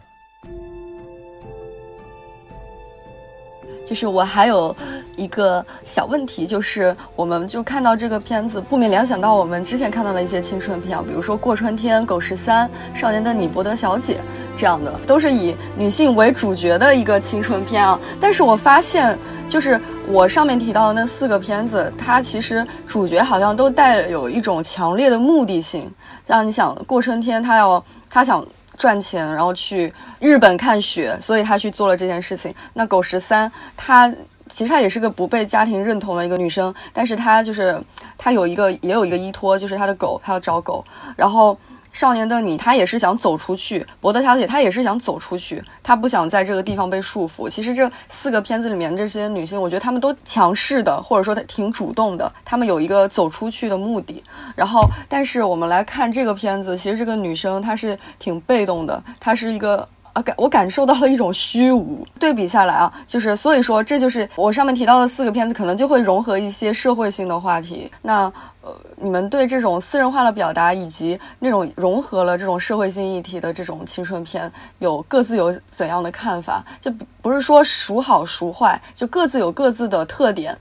[3.88, 4.76] 就是我还有
[5.16, 12.68] 一个小问题，就是我们就看到这个片子，不免联想到我们之前看到的一些青春片啊，比如说《过春天》《狗十三》
[13.00, 14.16] 《少年的你》《伯德小姐》
[14.60, 17.98] 这样的，都是以女性为主角的一个青春片啊。
[18.20, 19.18] 但是我发现，
[19.48, 19.80] 就是
[20.10, 25.90] 我上面提到的那四个片子，它其实主角好像都带有一种强烈的目的性。
[26.28, 28.46] 像你想，《过春天》，他要他想。
[28.78, 32.54] 赚钱，然后去日本看雪，所以他去做了这件事情。
[32.74, 34.08] 那狗十三，她
[34.50, 37.82] 其实她也是个不被家庭认同的一个女生，但是她就是
[38.18, 41.58] 她有一个也有一个依托，就是她的狗，她要找狗，然后。
[41.98, 47.50] 少年的你，他也是想走出去；博德小姐，她也是想走出去，她不想在这个地方被束缚。
[47.50, 54.24] 其实这四个片子里面这些女性，我觉得她们都强势的，或者说她挺主动的，她们有一个走出去的目的。
[54.56, 59.90] 然后，但是我们来看这个片子，其实这个女生她是挺被动的，她是一个
[60.22, 62.06] 感我感受到了一种虚无。
[62.20, 67.92] 对比下来啊，就是所以说这就是我上面提到的四个片子，可能就会融合一些社会性的话题。
[68.02, 68.76] 那呃。
[69.00, 76.66] 你们对这种私人化的表达，以及那种融合了这种社会性议题的这种青春片，有各自有怎样的看法？
[76.82, 76.92] 就
[77.22, 80.58] 不是说孰好孰坏，就各自有各自的特点。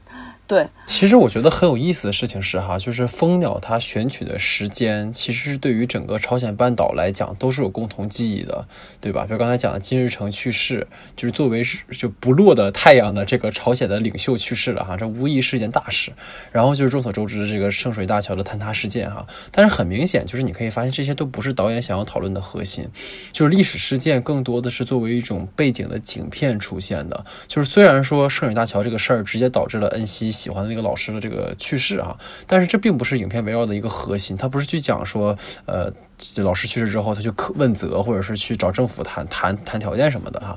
[0.48, 8.64] 对，其实我觉得很有意思的事情是哈，就是蜂鸟它选取的时间，其实是对于整个朝鲜半岛来讲都是有共同记忆的，
[9.00, 9.24] 对吧？
[9.26, 10.86] 比如刚才讲的金日成去世，
[11.16, 16.12] 就是作为就不落的太阳的这个朝鲜的领袖去世了哈，这无疑是一件大事。
[16.52, 22.88] 然后就是众所周知的这个圣水大桥的坍塌事件哈，但是很明显就是你可以发现这些都不是导演想要讨论的核心，
[23.32, 27.24] 就是历史事件更多的是作为一种背景的景片出现的。
[27.48, 30.35] 就是虽然说圣水大桥这个事儿直接导致了恩熙。
[30.36, 32.14] 喜欢的那个老师的这个去世啊，
[32.46, 35.90] 但是这并不是影片围绕的一个核心，他不是去讲说，呃，
[36.36, 40.56] 老师去世之后他就可问责，或者是去找政府谈谈谈条件什么的哈。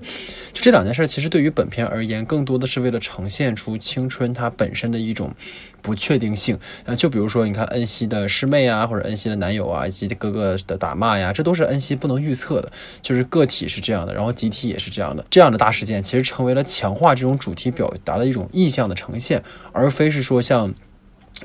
[0.54, 5.34] 就这两件事，其实对于本片而言，更多的是为了呈现出青春它本身的一种
[5.82, 6.58] 不确定性。
[6.86, 12.72] 啊，就比如说你看恩熙的师妹啊，或者恩熙的男友啊，以及哥哥的打骂呀，这都是恩熙不能预测的。
[13.02, 15.26] 就是个体是这样的，然后集体也是这样的。
[15.30, 19.44] 这样的大事件其实成为了强化这种主题表达的一种意象的呈现。
[19.72, 20.74] 而非是说像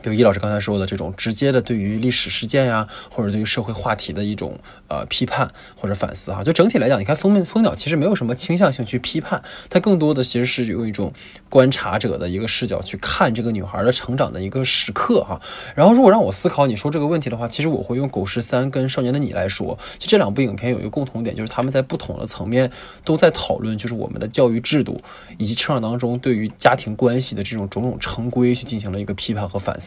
[0.03, 11.12] 比如易老师刚才说的这种直接的对于历史事件呀，或者对于社会话题的一种呃批判或者反思哈，就整体来讲，你看《蜂蜂鸟》其实没有什么倾向性去批判，它更多的其实是用一种
[11.49, 15.40] 观察者的一个视角去看这个女孩的成长的一个时刻哈。
[15.74, 22.70] 然后如果让我思考你说这个问题的话，其实我会用《狗十三》跟《少年的你》来说，就这两部影片有一个共同点，就是他们在不同的层面
[23.05, 25.01] 都在讨论，就是我们的教育制度
[25.38, 29.84] 以及成长当中对于家庭关系的这种种种成规去进行了一个批判和反思。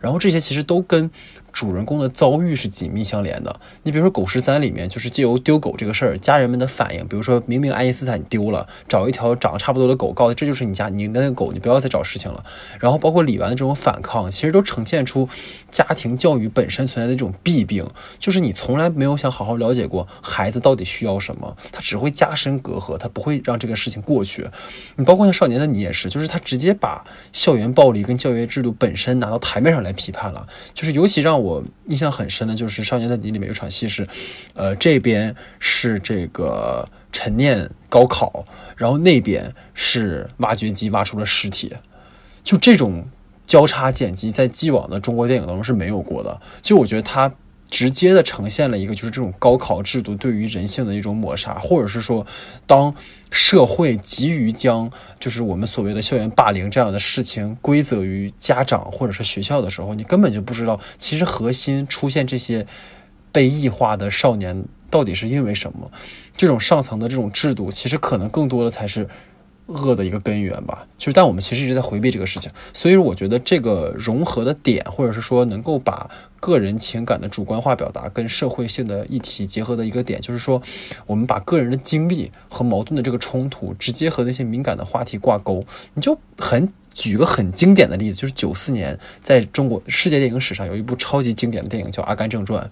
[0.00, 1.10] 然后这些其实都跟
[1.52, 3.60] 主人公的遭遇是紧密相连的。
[3.82, 12.44] 你比如说《狗十三》里面，就是借由丢狗这个事儿，家人们的反应，比如说明明爱因斯坦丢了，找一条长得差不多的狗，告诉这就是你家你那个狗，你不要再找事情了。
[12.78, 15.28] 然后包括李纨的这种反抗，其实都呈现出
[15.70, 17.86] 家庭教育本身存在的这种弊病，
[18.18, 24.46] 就是你从来没有想好好了解过孩子到底需要什么，他只会加深隔阂，他不会让这个事情过去。
[24.96, 34.06] 你包括像《少年的你》也是，就是他直接把校园暴力跟教育制度本身拿到台面上来批判了，就是尤其让我印象很深的，就是《少年的你》里面有场戏是，
[34.54, 38.44] 呃，这边是这个陈念高考，
[38.76, 41.74] 然后那边是挖掘机挖出了尸体，
[42.42, 43.06] 就这种
[43.46, 46.40] 交叉剪辑，在既往的中国电影当中是没有过的。
[46.60, 47.32] 就我觉得他
[47.70, 52.26] 直接的呈现了一个，就是这种高考制度对于人性的一种抹杀，或者是说，
[52.66, 52.94] 当
[53.30, 54.90] 社会急于将
[55.20, 62.66] 就是我们所谓的校园霸凌这样的事情归责于家长或者是学校的时候，你根本就不知道，其实核心出现这些
[63.30, 65.90] 被异化的少年到底是因为什么。
[66.36, 69.08] 这种上层的这种制度，其实可能更多的才是。
[69.68, 76.10] 恶的一个根源吧，就是但我们其实一直在回避这个事情，所以我觉得这个融合的点，或者是说能够把
[76.40, 80.60] 个人情感的主观化表达跟社会性的议题结合的一个点，就是说
[81.06, 85.62] 我们把个人的经历和矛盾的这个冲突直接和那些敏感的话题挂钩。
[85.92, 92.64] 你就很举个很经典的例子，就是九四年在中国世界电影史上有一部超级经典的电影叫《阿甘正传》，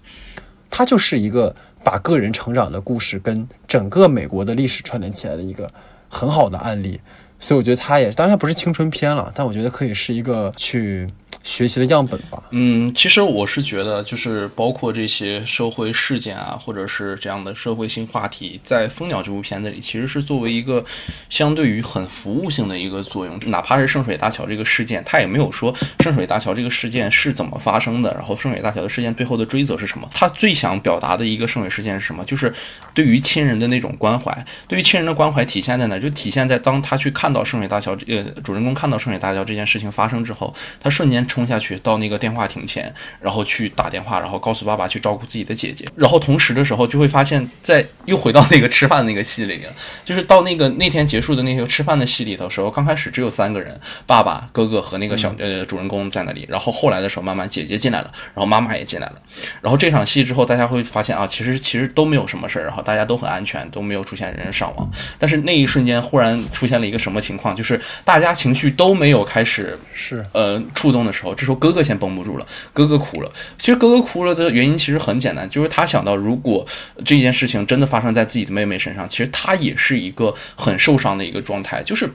[0.71, 5.71] 它就是一个把个人成长的故事跟整个美国的历史串联起来的一个。
[6.17, 6.99] 很好的案例，
[7.39, 11.07] 所以我觉得它也当然不是青春片了，但我觉得可以是一个去。
[11.43, 12.43] 学习的样本吧。
[12.51, 20.85] 嗯，其实我是觉得，就是包括这些社会事件啊，或者是这样的社会性话题，在《蜂鸟》这部片子里，其实是作为一个
[21.29, 23.39] 相对于很服务性的一个作用。
[23.47, 30.09] 哪怕是圣水大桥这个事件，他也没有说圣水大桥这个事件是怎么发生的，然后圣水大桥的事件背后的追责是什么。
[30.15, 32.25] 他最想表达的一个圣水事件是什么？
[32.25, 32.53] 就是
[32.95, 34.47] 对于亲人的那种关怀。
[34.67, 35.99] 对于亲人的关怀体现在哪？
[35.99, 41.16] 就体现在当他去看到圣水大桥，呃，主人公看到圣水大桥这件事情发生之后，他瞬间。
[41.29, 45.87] 冲下去到那个电话亭前，然后去打电话，然后告诉爸爸去照顾自己的姐姐。
[45.95, 49.73] 然后同时的时候，就会发现，在又回到那个吃饭的那个戏里了。
[50.05, 56.45] 就是到那个那天结束的那个吃饭的戏里头时候，刚开始只有三个人，爸爸、哥哥和那个小呃主人公在那里。
[56.49, 59.21] 然后后来的时候，慢慢姐姐进来了，然后妈妈也进来了。
[59.63, 64.91] 然后这场戏之后，大家会发现啊，其实其实都没有什么事儿，然后大家都很安全，都没有出现人伤亡。
[65.19, 67.57] 但是那一瞬间，忽然出现了一个什么情况？
[67.57, 71.35] 就是大家情绪都没有开始是呃触动的时候。
[71.35, 73.31] 这时候哥哥先绷不住了，哥哥哭了。
[73.59, 76.67] 其实哥哥哭了的原因其实很简单，就是他想到如果
[77.05, 81.83] 这件事情真的发生在自己的妹妹身上，其实他也是一个很受伤的一个状态。
[81.83, 82.11] 就是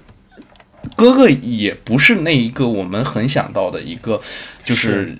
[0.95, 4.19] 哥哥也不是那一个我们很想到的一个，
[4.63, 5.17] 就是。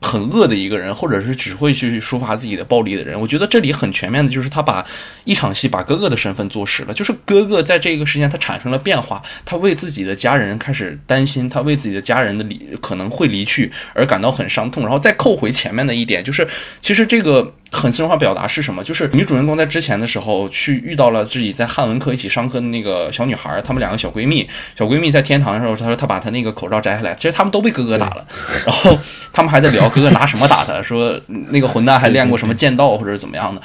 [0.00, 4.84] 很恶的一个人，或者是只会去抒发自己的暴力的人，我觉得这里很全面的，就是他把
[5.24, 16.46] 一场戏把哥哥的身份做实了，就是哥哥在这个时间他产生了变化，他为自己的家人开始担心，他为自己的家人的离可能会离去而感到很伤痛，然后再扣回前面的一点，就是
[16.80, 17.54] 其实这个。
[17.70, 18.82] 很形象化表达是什么？
[18.82, 28.26] 就是女主人公在之前的时候去遇到了自己在汉文科一起上课的那个小女孩，她们两个小闺蜜，小闺蜜在天堂的时候，她说她把她那个口罩摘下来，其实她们都被哥哥打了，
[28.64, 28.98] 然后
[29.34, 33.60] 她们还在聊哥哥拿什么打他，说那个混蛋还练过什么剑道或者怎么样的。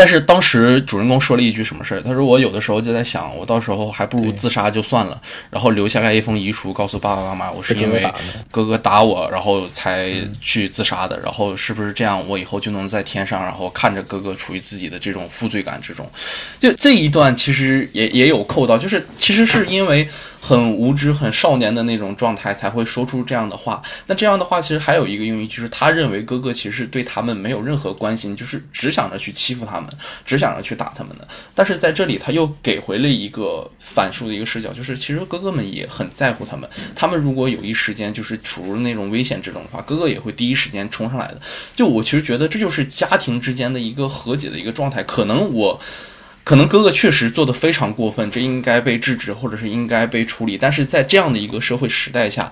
[0.00, 2.00] 但是当时主人公说了一句什么事儿？
[2.00, 5.20] 他说：“我有的时候就在想，我到时候还不如自杀就算了，
[5.50, 8.10] 然后留下来一封遗书，告诉爸爸妈妈，我是因为
[8.50, 11.20] 哥哥打我，然后才去自杀的。
[11.20, 16.10] 然后是不是这样，我以后就能在天上，然后看着哥哥处于自己的这种负罪感之中？
[16.58, 20.08] 就这一段其实也也有扣到，就是其实是因为
[20.40, 23.82] 很无知、很少年的那种状态才会说出这样的话。
[24.06, 29.89] 那这样的话其实还有一个用意，就是他认为哥哥其实对他们没有任何关心，就是只想着去欺负他们。”
[30.24, 41.40] 只想着去打他们的，但是在这里他又给回了一个反述的一个视角，就是其实哥哥们也很在乎他们，他们如果有一时间就是处于那种危险之中的话，哥哥也会第一时间冲上来的。
[41.74, 45.02] 就我其实觉得这就是家庭之间的一个和解的一个状态。
[45.02, 45.80] 可能我，
[46.44, 52.50] 可能哥哥确实做的非常过分，这应该被制止或者是应该被处理，但是在这样的一个社会时代下。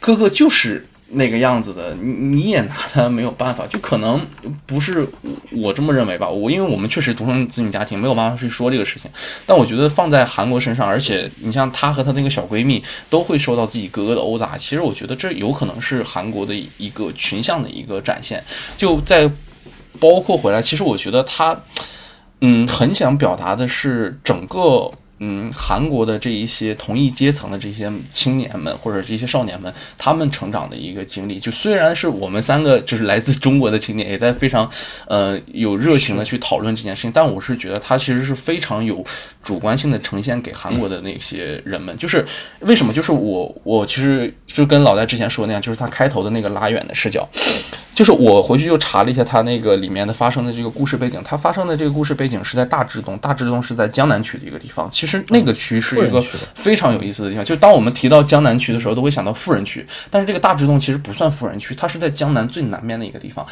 [0.00, 0.86] 哥哥就是。
[1.08, 4.20] 那个样子的，你你也拿他没有办法，就可能
[4.66, 5.06] 不是
[5.52, 6.28] 我这么认为吧。
[6.28, 9.08] 我因为我们确实独生子女家庭，没有办法去说这个事情。
[9.46, 18.42] 但我觉得放在韩国身上，而且你像她和她那个小闺蜜都会受到自己哥哥的殴打，其实我觉得这有可能是韩国的一个群像的一个展现。
[18.76, 19.30] 就在
[20.00, 21.56] 包括回来，其实我觉得他，
[22.40, 24.90] 嗯，很想表达的是整个。
[25.18, 34.70] 嗯，韩国的这一些同一阶层的这些青年们或者这些少年们，他们成长的一个经历，就虽然是我们三个就是来自中国的青年，也在非常
[35.06, 39.02] 呃有热情的去讨论这件事情，但我是觉得他其实是非常有
[39.42, 41.96] 主观性的呈现给韩国的那些人们。
[41.96, 42.24] 就是
[42.60, 42.92] 为什么？
[42.92, 47.26] 就是我我其实就跟老戴之前说的那样，就是他开头的那个拉远的视角。
[47.96, 54.86] 就是我回去又查了一下他那个里面的发生的这个故事背景，他发生的这个故事背景是在大直东，大直东是在江南区的一个地方。
[54.92, 56.22] 其实那个区是一个
[56.54, 57.42] 非常有意思的地方。
[57.42, 63.46] 就当我们提到江南区的时候，都会想到富人区，但是这个大直东其实不算富人区，它是在江南最南面的一个地方，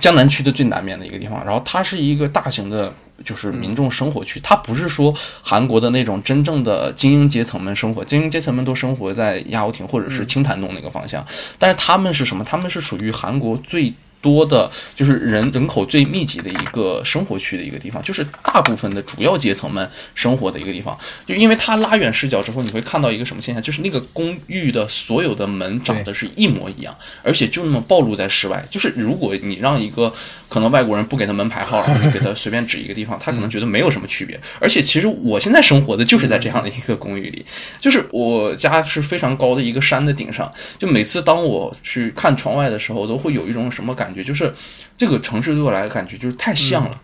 [0.00, 1.44] 江南区的最南面的一个地方。
[1.44, 2.92] 然后它是一个大型的。
[3.24, 11.24] 就是民众生活区，它不是说韩国的那种真正的精英阶层们生活，精英阶层们都生活在亚欧亭或者是清潭洞那个方向，
[11.58, 12.44] 但是他们是什么？
[12.44, 13.92] 他们是属于韩国最。
[14.20, 20.96] 多的，就是人人口最密集的一个生活区的一个地方，就是大部分的主要阶层们生活的一个地方。
[21.26, 23.62] 就因为它拉远视角之后，你会看到一个什么现象？
[23.62, 28.64] 就是那个公寓的所有的门长得是一模一样，而且就那么暴露在室外。
[28.68, 30.12] 就是如果你让一个
[30.48, 34.38] 可能外国人不给他门牌号，然后你给他随便指一个地方，他可能觉得没有什么区别。
[34.60, 37.46] 而且其实我现在生活的就是在这样的一个公寓里，
[37.78, 40.52] 就是我家是非常高的一个山的顶上。
[40.76, 44.07] 就每次当我去看窗外的时候，都会有一种什么感？
[44.08, 44.50] 感觉就是
[44.96, 46.98] 这个城市对我来的感觉就是太像了，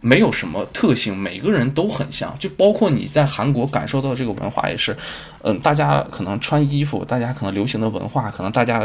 [0.00, 4.96] 没有什么特性，每个人都很像，就包括你在韩国感受到这个文化也是，
[5.42, 8.84] 嗯，大家可能穿衣服，大家可能流行的文化，可能大家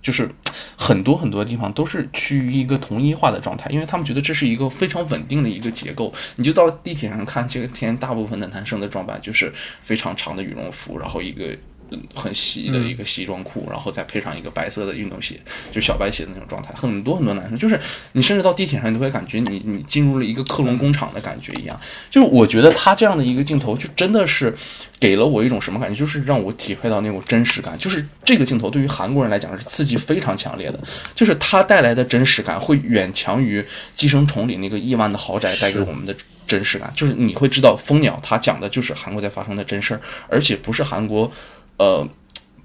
[0.00, 0.30] 就是
[0.78, 6.10] 很多很多地方都是趋于一个同一化的状态，因为他们觉得这是一个非常稳定的一个结构。
[6.36, 9.52] 你就到地铁上看，这个天大部分的男生的装扮就是
[9.82, 11.54] 非常长的羽绒服，然后一个。
[11.90, 15.38] 嗯，很细的一个西装裤，然后再配上一个白色的运动鞋，
[15.70, 16.74] 就小白鞋的那种状态。
[16.74, 17.78] 很多很多男生，就是
[18.10, 21.78] 你甚至到地铁上，你都会感觉你你进入了一个克隆工厂的感觉一样。
[22.10, 24.52] 就是我觉得他这样的一个镜头，就真的是
[24.98, 25.94] 给了我一种什么感觉？
[25.94, 27.78] 就是让我体会到那种真实感。
[27.78, 30.80] 就是这个镜头对于韩国人来讲是刺激非常强烈的，
[31.14, 33.62] 就是它带来的真实感会远强于
[33.96, 36.12] 《寄生虫》里那个亿万的豪宅带给我们的
[36.48, 36.92] 真实感。
[36.96, 41.30] 就是你会知道，蜂鸟它讲的就是韩国在发生的真事儿，而且不是韩国。
[41.78, 42.08] 呃，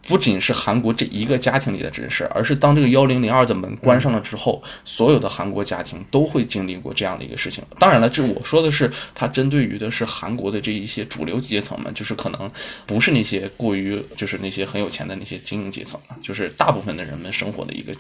[0.07, 7.63] 不仅是韩国这一个家庭里的真事，而是当这个幺零零二的门关上了之后，所有的韩国家庭都会经历过这样的一个事情。
[7.77, 12.49] 当然了，这我说的是，它针对于的是韩国的这一些主流阶层们，就是可能
[12.85, 17.93] 不是那些过于就是那些很有钱的那些精英阶层嘛，就是大部分的人们生活的一个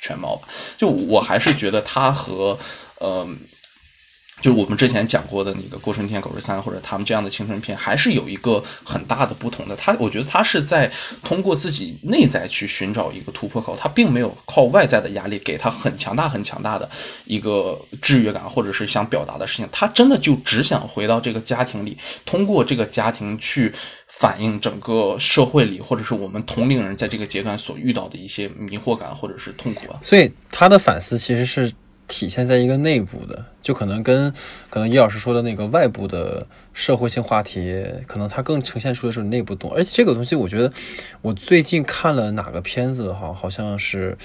[0.00, 0.48] 全貌吧。
[0.76, 2.58] 就我还是觉得它和
[2.98, 3.28] 呃。
[4.40, 9.76] 就我们之前讲过的那个《过春天》《狗日三》或者他们这样的青春片，还是有一个很大的不同的。
[9.76, 10.90] 他我觉得他是在
[11.22, 16.88] 通过自己内在去寻找一个突破口，他并没有靠外在的压力给他很强大、很强大的
[17.26, 19.68] 一个制约感，或者是想表达的事情。
[19.70, 23.72] 他真的就只想回到这个家庭里，通过这个家庭去
[24.06, 30.00] 反映整个社会里，或者是我们同龄人在这个阶段所遇到的一些迷惑感或者是痛苦啊。
[30.02, 31.70] 所以他的反思其实是。
[32.10, 34.34] 体现在一个内部的，就可能跟
[34.68, 36.44] 可能叶老师说的那个外部的
[36.74, 39.72] 社会性话题，可能它更呈现出的是内部动。
[39.72, 40.72] 而且这个东西，我觉得
[41.22, 44.18] 我最近看了哪个片子哈，好像是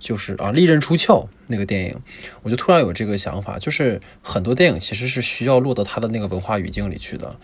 [0.00, 1.14] 就是啊《利刃出鞘》
[1.46, 1.96] 那个电影，
[2.42, 7.36] 我就突然有这个想法，就是很多电影其实是需要落到它的那个文化语境里去的。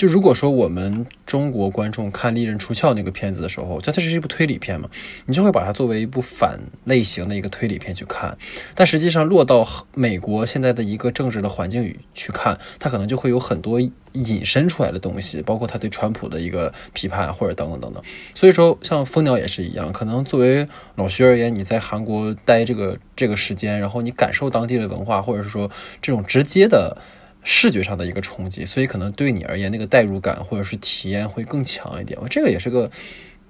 [0.00, 4.88] 就如果说我们中国观众看《利刃出鞘》那个片子的时候，就它是一部推理片嘛，
[5.26, 8.38] 你就会把它作为一部反类型的一个推理片去看。
[8.74, 13.78] 但实际上落到美国现在的一个政治的环境里去看，它可能就会有很多
[14.12, 18.02] 引申出来的东西，包括他对川普的一个批判，或者等等等等。
[18.34, 25.70] 所以说，像《蜂鸟》也是一样，可能作为老徐而言，你在韩国待这个这个时间，然后你感受当地的文化，或者是说
[26.00, 26.96] 这种直接的。
[27.42, 32.18] 视觉上的一个冲击，所以可能对你而言，那个代入感或者是体验会更强一点。
[32.22, 32.90] 我这个也是个，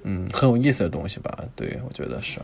[0.05, 1.45] 嗯，很有意思的东西吧？
[1.57, 2.39] 对我觉得是。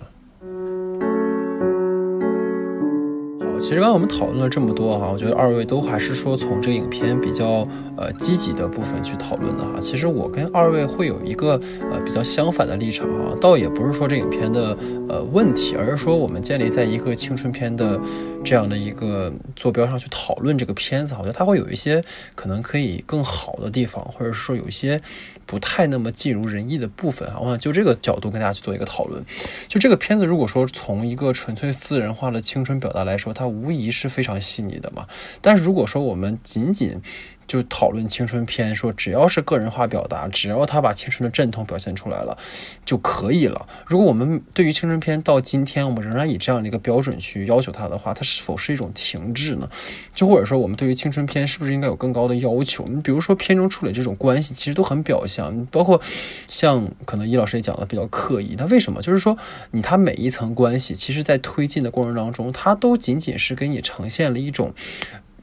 [3.59, 9.81] 其实刚才我们讨论了这么多哈，我觉得二位都还是说从这个影片比较呃积极的部分去讨论的哈。
[9.81, 14.77] 其实我跟二位会有一个呃比较相反的立场哈，倒也不是说这影片的
[15.09, 17.99] 呃问题，而是说我们建立在一个青春片的
[18.45, 22.05] 这样的一个坐标上去讨论这个片子，好像它会有一些
[22.35, 25.01] 可能可以更好的地方，或者是说有一些
[25.47, 27.39] 不太那么尽如人意的部分啊。
[27.41, 29.25] 我想就这个角度跟大家去做一个讨论。
[29.69, 35.07] 就这个片子，如果说从一个纯粹私人化的青春表达来说，它无疑是非常细腻的嘛。
[35.41, 37.01] 但是如果说我们仅仅
[37.47, 42.37] 就讨论青春片，说只要是个人化表达，只要他把青春的阵痛表现出来了
[42.85, 43.67] 就可以了。
[43.87, 49.69] 如果我们对于青春片到今天，我们仍然以这样的一个标准去要求它的话，它是否是一种停滞呢？
[50.15, 52.87] 就或者说，我们对于青春片是不是应该有更高的要求？
[52.89, 56.01] 你比如说，片中处理这种关系，其实都很表象，包括
[56.49, 58.57] 像可能易老师也讲的比较刻意。
[58.57, 59.01] 他为什么？
[59.01, 59.37] 就是说，
[59.71, 64.75] 你他每一层关系，其实在推进的过程当中，它都仅仅是给你呈现了一种。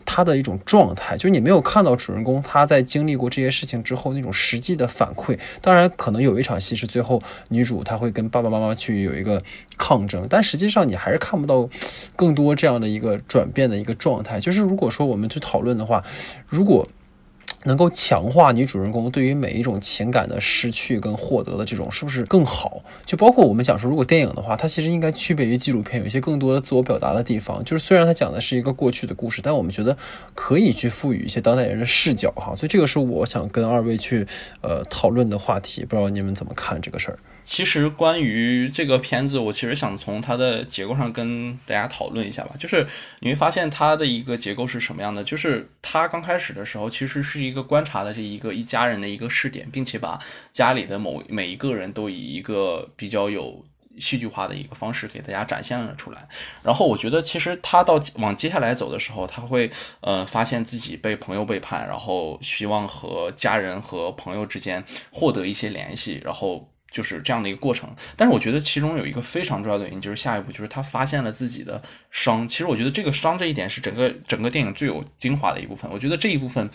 [0.06, 5.38] 他的一种状态，就是你没有看到主人公他在经历过这些事情之后那种实际的反馈。
[5.62, 9.42] 当然，可能有一场戏是最后女主她会跟爸爸妈妈去有一个
[9.78, 11.70] 抗争，但实际上你还是看不到
[12.16, 14.40] 更多这样的一个转变的一个状态。
[14.40, 16.04] 就是如果说我们去讨论的话，
[16.48, 16.88] 如果。
[17.66, 22.84] 能够强化女主人公对于每一种情感的失去跟获得的这种是不是更好？
[23.06, 27.64] 就包括我们讲说，如果电影的话，它其实应该区别于纪录片，有一些更多的自我表达的地方。
[27.64, 29.98] 就是虽然它讲的是一个过去的故事，但我们觉得
[30.34, 32.56] 可以去赋予一些当代人的视角哈。
[32.56, 34.28] 所以这个是我想跟二位去
[34.62, 37.18] 呃讨论的话题，不知道你们怎么看这个事儿。
[37.44, 42.56] 其实关于这个片子，我其实想从它的结构上跟大家讨论一下吧。
[42.58, 42.88] 就是
[43.20, 45.24] 你会发现它的一个结构是什么样的？
[45.24, 50.18] 就是它刚开始的时候，其实是一个观察的这一个一家人的一个试点，并且把
[50.52, 53.66] 家里的某每一个人都以一个比较有
[54.00, 56.28] 戏剧化的一个方式给大家展现了出来。
[56.64, 59.70] 然后我觉得，其实他到往接下来走的时候，他会
[60.02, 66.70] 呃发现自己被朋友背叛，然后希望和家人和朋友之间获得一些联系，然后。
[66.94, 71.82] 就是这样的一个过程，但是我觉得其中有一个非常重要的原因，就是下一步就是他发现了自己的
[72.12, 72.48] 伤。
[72.48, 75.90] 其实我觉得这个伤这一点是整个整个电影最有精华的一部分。
[75.92, 76.70] 我觉得这一部分，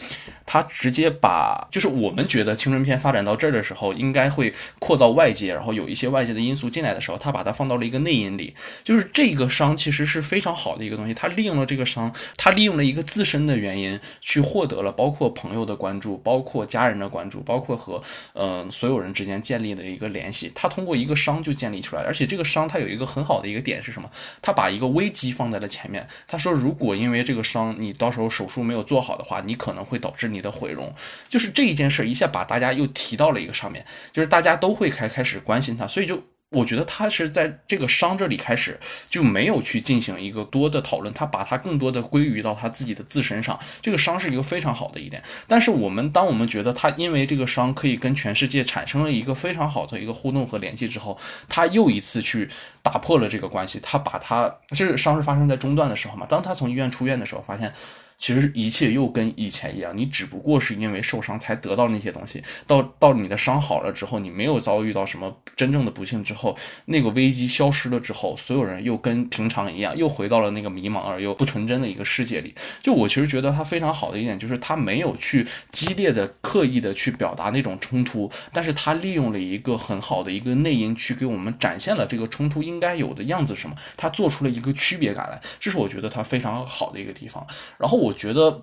[0.45, 8.53] 他直接把就是我们觉得青春片发展到这儿的时候，应该会扩到外界，然后有一些外界的因素进来的时候，他把它放到了一个内因里。
[8.83, 18.03] 就是这个伤其实是非常好的一个东西，他利用了这个伤，他利用了一个自身的原因去获得了包括朋友的关注，包括家人的关注，包括和
[18.35, 20.08] 嗯所有人之间建立的一个。
[20.09, 24.11] 联系，他通过一个伤就建立出来而且这个伤他有一个很好的一个点是什么？
[24.41, 26.07] 他把一个危机放在了前面。
[26.27, 30.95] 他说，如果因为这个伤你到时候手术没有做好的话，你可能会导致你的毁容。
[31.29, 36.23] 就是这一件事一下把大家又提到了一个上面，就是大家都会开开始关心他，所以就。
[36.51, 38.81] 我觉得他是在这个伤这里开始
[39.11, 43.59] 就没有去进行一个多的讨论，他把它更多的归于到他自己的自身上。
[43.83, 51.19] 这个伤是一个非常好的一点，但是我们当我们觉得他因为这个伤可以跟全世界产生了一个非常好的一个互动和联系之后，
[51.51, 52.49] 他又一次去
[52.83, 53.79] 打破了这个关系。
[53.83, 56.25] 他把他这伤是发生在中段的时候嘛？
[56.27, 57.71] 当他从医院出院的时候，发现。
[58.19, 62.43] 其实一切又跟以前一样，你只不过是因为受伤才得到那些东西。
[62.67, 72.53] 到到你的伤好了之后，你没有遭遇到什么真正的不幸之后，那个危机消失了之后，所有人又跟平常一样，又回到了那个迷茫而又不纯真的一个世界里。
[72.83, 83.77] 就我其实觉得他非常好的一点，就是他没有去激烈的、刻意的去表达那种冲突，但是他利用了一个很好的一个内因，去给我们展现了这个冲突应该有的样子什么。
[83.97, 87.47] 他做出了一个区别感来，这是我觉得他非常好的一个地方。
[87.79, 88.08] 然后我。
[88.09, 88.59] 我觉得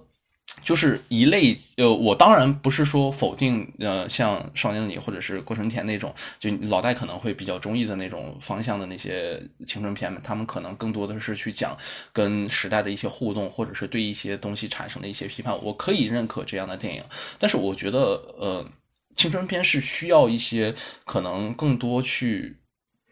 [0.63, 11.77] 就是一类，呃，我当然不是说否定，呃，像《少年的你》或者是郭春田那种，就老戴可能会比较中意的那种方向的那些青春片们，他们可能更多的是去讲
[12.11, 15.55] 跟时代的一些互动，或者是对一些东西产生的一些批判。
[15.63, 17.03] 我可以认可这样的电影，
[17.37, 18.65] 但是我觉得，呃，
[19.15, 20.73] 青春片是需要一些
[21.03, 22.57] 可能更多去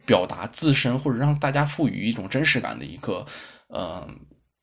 [0.05, 3.23] 表达自身，或者让大家赋予一种真实感的一个，
[3.67, 4.07] 呃。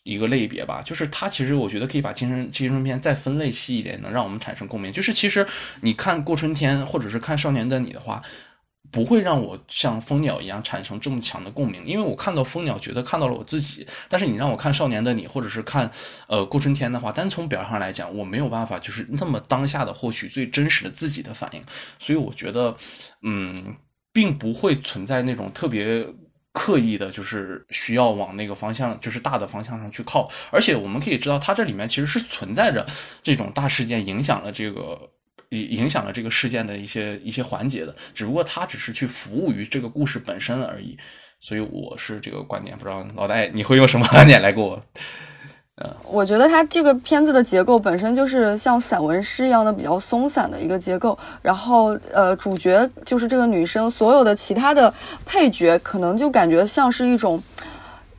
[0.05, 4.91] 一个类别吧，就是它其实我觉得可以把青春青春片再分类细一点，能让我们产生共鸣。
[4.91, 5.47] 就是其实
[5.83, 8.23] 你看过春天或者是看少年的你的话，
[8.91, 13.87] 不会让我像蜂鸟一样产生这么强的共鸣，因为我看到蜂鸟觉得看到了我自己。
[14.09, 15.89] 但是你让我看少年的你或者是看
[16.29, 21.63] 呃过春天的话，单从表上来讲，我没有办法就是那么当下的获取最真实的自己的反应。
[21.99, 22.75] 所以我觉得，
[23.23, 23.77] 嗯，
[24.13, 26.07] 并不会存在那种特别。
[26.53, 30.29] 刻意的，就是需要往那个方向，就是大的方向上去靠。
[30.51, 32.85] 而且我们可以知道，它这里面其实是存在着
[33.23, 34.99] 这种大事件影响了这个
[35.51, 40.97] 影响了这个事件的一些一些环节的，只不过它只是去服务于这个故事本身而已。
[41.41, 44.83] 所以我是这个观点，不知道老戴你会用什么观点来给我？
[46.05, 54.93] 我觉得它这个片子的结构本身就是像散文诗一样的比较松散的一个结构，然后呃，主角就是这个女生，所有的其他的
[55.25, 57.43] 配角可能就感觉像是一种，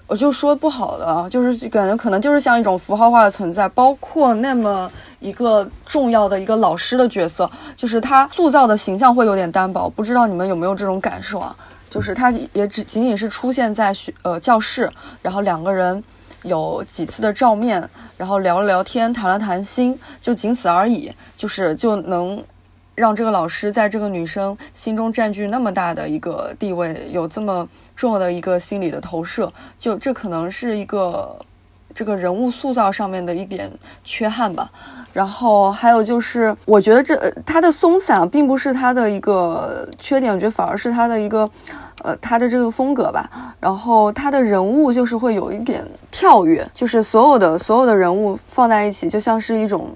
[0.07, 11.55] 我就说不好的，就是感觉可能就是像一种符号化的存在，包括那么一个重要的一个老师的角色，就是他塑造的形象会有点单薄，不知道你们有没有这种感受啊？
[11.89, 14.89] 就是他也只仅仅是出现在学呃教室，
[15.21, 16.03] 然后两个人。
[16.43, 17.87] 有几次的照面，
[18.17, 21.11] 然后聊了聊天，谈了谈心，就仅此而已。
[21.37, 22.43] 就是就能
[22.95, 29.51] 让这个老师在这个女生心中占据那么大的一个地位，有这么重要的一个心理的投射。
[29.77, 31.35] 就这可能是一个
[31.93, 33.71] 这个人物塑造上面的一点
[34.03, 34.69] 缺憾吧。
[35.13, 41.49] 然后还有就是，我觉得这他的松散并不是他的一个缺点，我觉得反而是他的一个。
[42.03, 49.89] 呃，他的这个风格吧，然后他的人物就是会有一点跳跃，就是所有的所有的人物放在一起，就像是一种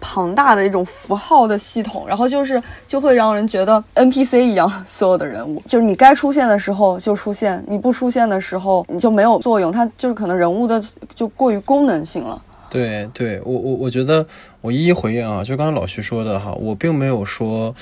[0.00, 10.82] 庞大的一种符号的系统，然后就是就会让人觉得 NPC 一样，所有的人物就是你该出现的时候就出现，你不出现的时候你就没有作用，他就是可能人物的
[11.14, 12.42] 就过于功能性了。
[12.68, 14.26] 对，对我我我觉得
[14.60, 17.74] 我一一回应啊，就刚刚老徐说的哈，我并没有说。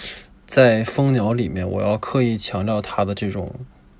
[0.55, 3.52] 在《蜂鸟》里面，我要刻意强调他的这种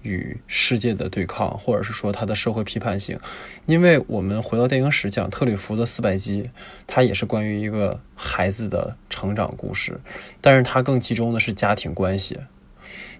[0.03, 3.19] 与世界的对抗，或者是说他的社会批判性，
[3.67, 6.45] 因为我们回到电影史讲特里弗的《四百集》，
[6.87, 10.01] 它也是关于一个孩子的成长故事，
[10.41, 12.39] 但是它更集中的是家庭关系，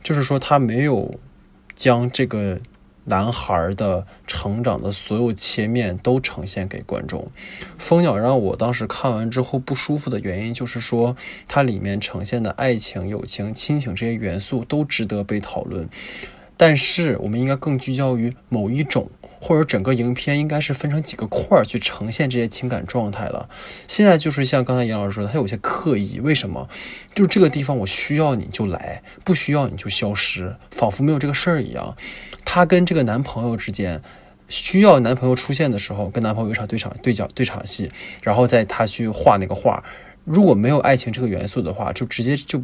[0.01, 1.19] 就是说他没有
[1.75, 2.61] 将这个。
[3.05, 7.21] 男孩的成长的所有切面都呈现给观众，
[7.79, 11.15] 《蜂鸟》让我当时看完之后不舒服的原因，就是说
[11.47, 15.89] 它里面呈现的爱情、友情、亲情这些元素都值得被讨论，
[16.57, 19.11] 但是我们应该更聚焦于某一种。
[19.47, 23.47] 或者整个影片应该是分成几个块儿去呈现这些情感状态了。
[23.87, 26.19] 现在就是像刚才杨老师说的，他有些刻意。
[26.21, 26.67] 为什么？
[27.15, 31.95] 就是这个地方我需要你就来，不需要你就消失，仿佛没有这个事儿一样。
[32.43, 34.01] 他跟这个男朋友之间，
[34.49, 37.93] 需要男朋友出现的时候，跟男朋友有一场对场对角对场戏，
[38.23, 39.85] 然后在他去画那个画。
[40.25, 42.63] 如果没有爱情这个元素的话，就直接就。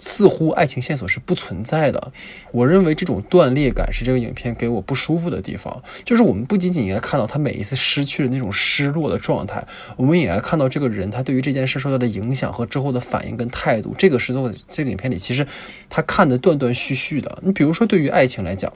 [0.00, 2.12] 似乎爱情线索是不存在的，
[2.50, 5.80] 我认为这种断裂感是这个影片给我不舒服的地方。
[6.04, 9.64] 就是我们不仅仅应该看到他每一次失去的那种失落的状态，
[9.96, 13.94] 我们也该看到这个人他对于这件事受到的影响和之后的反应跟态度。
[13.96, 15.46] 这个是在这个影片里，其实
[15.88, 17.38] 他看的断断续续的。
[17.42, 18.72] 你比如说，对于爱情来讲。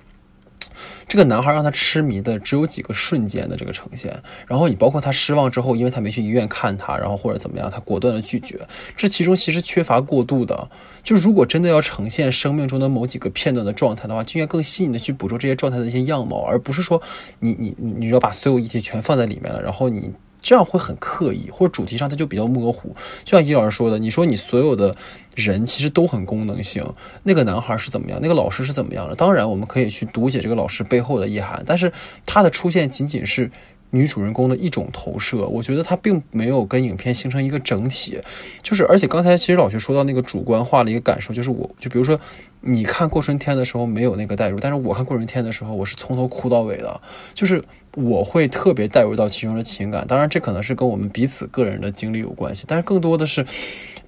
[1.07, 8.59] 这个男孩让他痴迷的只有几个瞬间的这个呈现，然后你包括他失望之后，因为他没去医院看他，然后或者怎么样，他果断的拒绝，
[8.97, 10.68] 这其中其实缺乏过度的。
[11.03, 17.01] 就如果真的要呈现生命中的某几个片段的状态的话，就应该更细腻的去捕捉这些状态的一些样貌，而不是说
[17.41, 20.12] 你你你要把所有一切全放在里面了，然后你。
[20.45, 22.95] 这样会很刻意，或者主题上它就比较模糊。
[23.24, 24.95] 就像易老师说的，你说你所有的
[25.34, 26.84] 人其实都很功能性。
[27.22, 28.20] 那个男孩是怎么样？
[28.22, 29.16] 那个老师是怎么样的？
[29.16, 31.90] 当然，我们可以去读解这个老师背后的意涵，但是
[32.24, 33.51] 他的出现仅仅是。
[33.95, 38.18] 女主人公的一种投射，我觉得她并没有跟影片形成一个整体，
[38.61, 42.18] 就是而且刚才其实老徐说到那个主观化的一个感受，就是我就比如说
[42.61, 47.01] 你看过春天的时候没有那个代入，但是我看过春天的时候，我是从头哭到尾的，
[47.34, 47.62] 就是
[47.95, 50.05] 我会特别带入到其中的情感。
[50.09, 53.45] 当然这可能是跟我们彼此个人的经历有关系，但是更多的是，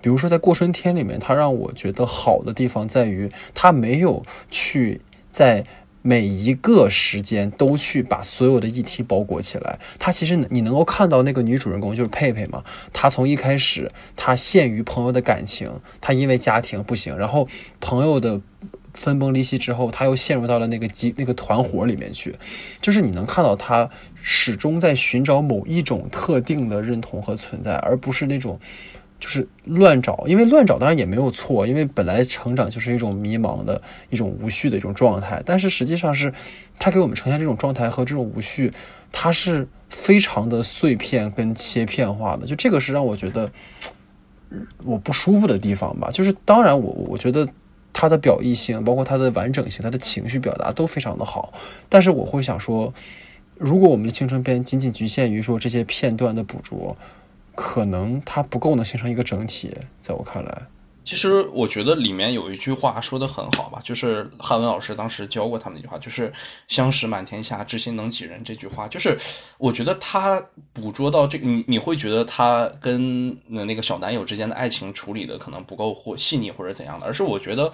[0.03, 5.65] 比如说在过春天里面，它让我觉得好的地方在于它没有去在。
[6.07, 15.69] 每一个时间都去把所有的议题包裹起来，他其实你能够看到那个女主人公就是佩佩嘛，她从一开始她陷于朋友的感情，
[16.01, 17.49] 她因为家庭不行，然后
[17.81, 18.41] 朋友的
[18.95, 22.37] 分崩离析之后，她又陷入到了那个集那个团伙里面去，
[22.81, 23.91] 就是你能看到她
[24.23, 28.61] 始终在寻找某一种特定的认同和存在，而不是那种。
[29.19, 35.43] 就是乱找，因为乱找当然也没有错，因为本来成长就是一种迷茫的一种无序的一种状态。
[35.47, 36.33] 但是实际上是，
[36.79, 38.71] 他给我们呈现这种状态和这种无序，
[39.11, 42.47] 它是非常的碎片跟切片化的。
[42.47, 43.51] 就这个是让我觉得
[44.85, 46.11] 我不舒服的地方吧。
[46.13, 47.49] 就是当然我我觉得
[47.95, 51.55] 它的表意性，包括它的完整性，它的情绪表达都非常的好。
[51.89, 52.93] 但是我会想说，
[53.57, 56.95] 如果我们的青春片仅仅局限于说这些片段的捕捉。
[57.57, 60.63] 可能它不够能形成一个整体，在我看来，
[61.03, 66.33] 其实我觉得里面有一句话说的很好吧，就是汉文老师当时教过他们那句话，就是
[66.69, 69.17] “相识满天下，知心能几人”这句话，就是
[69.59, 70.41] 我觉得他
[70.73, 77.73] 捕捉到这个，你你会觉得他跟那个小男友之间的爱情处理的可能不够或细腻或者怎样的，而是我觉得。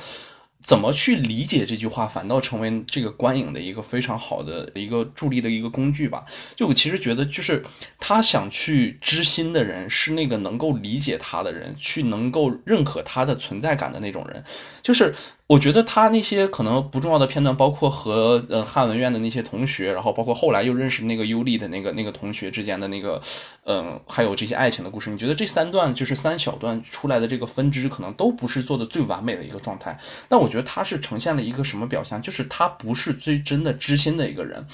[0.63, 6.25] 怎么去理解这句话，反倒成为这个观影的一个非常好的一个助力的一个工具吧。
[6.57, 7.63] 就我其实觉得，就是
[7.99, 14.43] 他想去知心的人，是那个能够理解他的人，去能够认可他的存在感的那种人，
[14.83, 15.13] 就是。
[15.53, 23.21] 我觉得他那些可能不重要的片段，包括和呃汉文院的那些同学，然后包括后来又认识那个优利的那个那个同学之间的那个，
[23.67, 25.11] 嗯，还有这些爱情的故事。
[25.11, 29.99] 你觉得这三段就是三小段出来的这个分支，可能都不是做的最完美的一个状态。
[30.27, 32.23] 但我觉得他是呈现了一个什么表象？
[32.23, 34.67] 就是他不是最真的知心的一个人。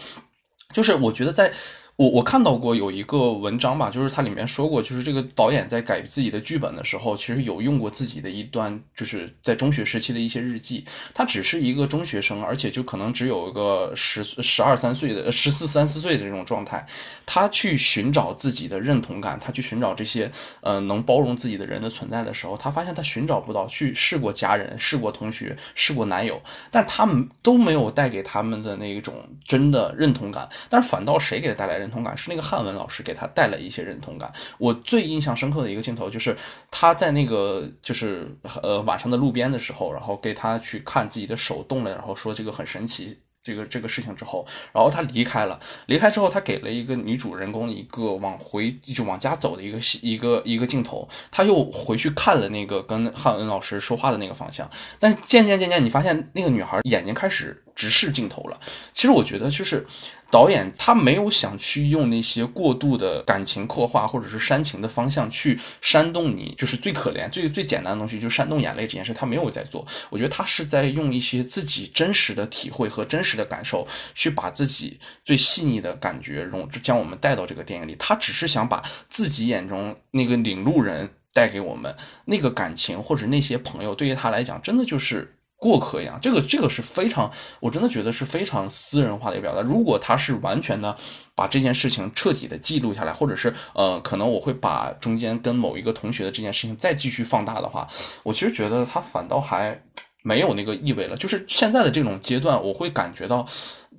[0.72, 1.52] 就是我觉得在。
[1.98, 10.84] 我我看到过有一个文章吧，就是它里面说过，就是这个导演在改自己的剧本的时候，其实有用过自己的一段，就是在中学时期的一些日记。
[11.12, 16.86] 他只是一个中学生，而且就可能只有一个十十二三岁的十四三四岁的这种状态，
[17.26, 20.30] 他去寻找自己的认同感，他去寻找这些
[20.60, 26.40] 呃能包容自己的人的存在的时候，他发现他寻找不到，去试过家人，试过同学，试过男友，
[26.70, 29.12] 但他们都没有带给他们的那一种
[29.44, 31.87] 真的认同感，但是反倒谁给他带来认。
[31.88, 34.30] 认同感是那个汉文老师给他带来一些认同感。
[34.58, 36.36] 我最印象深刻的一个镜头就是
[36.70, 38.28] 他在那个就是
[38.62, 43.18] 呃晚上的路边的时候，然后给他去看自己的手动了，然后说这个很神奇。
[43.40, 45.58] 这个这个事情之后，然后他离开了。
[45.86, 51.08] 离开之后，他给了一个女主人公一个往回就往家走的一个一个一个镜头。
[51.30, 54.68] 他又回去看了那个跟汉文老师说话的那个方向。
[54.98, 58.60] 但渐渐渐渐，你发现那个女孩眼睛开始直视镜头了。
[58.92, 59.86] 其实我觉得就是。
[60.30, 69.86] 导演他没有想去用那些过度的感情刻画或者是煽情的方向去煽动你，就是最可怜、最最简单的东西，就煽动眼泪这件事，他没有在做。
[70.10, 77.96] 我觉得他是在用一些自己真实的体会和真实的感受，去把自己最细腻的感觉融，将我们带到这个电影里。
[77.98, 85.34] 他只是想把自己眼中那个领路人带给我们那个感情，或者那些朋友，对于他来讲，真的就是。
[85.58, 87.30] 过客一样，这个这个是非常，
[87.60, 89.60] 我真的觉得是非常私人化的一个表达。
[89.60, 90.96] 如果他是完全的
[91.34, 97.88] 把这件事情彻底的记录下来，或者是呃，可能我会把中间跟某一个同学的这件事情再继续放大的话，
[98.22, 99.78] 我其实觉得他反倒还
[100.22, 101.16] 没有那个意味了。
[101.16, 103.46] 就是现在的这种阶段，我会感觉到。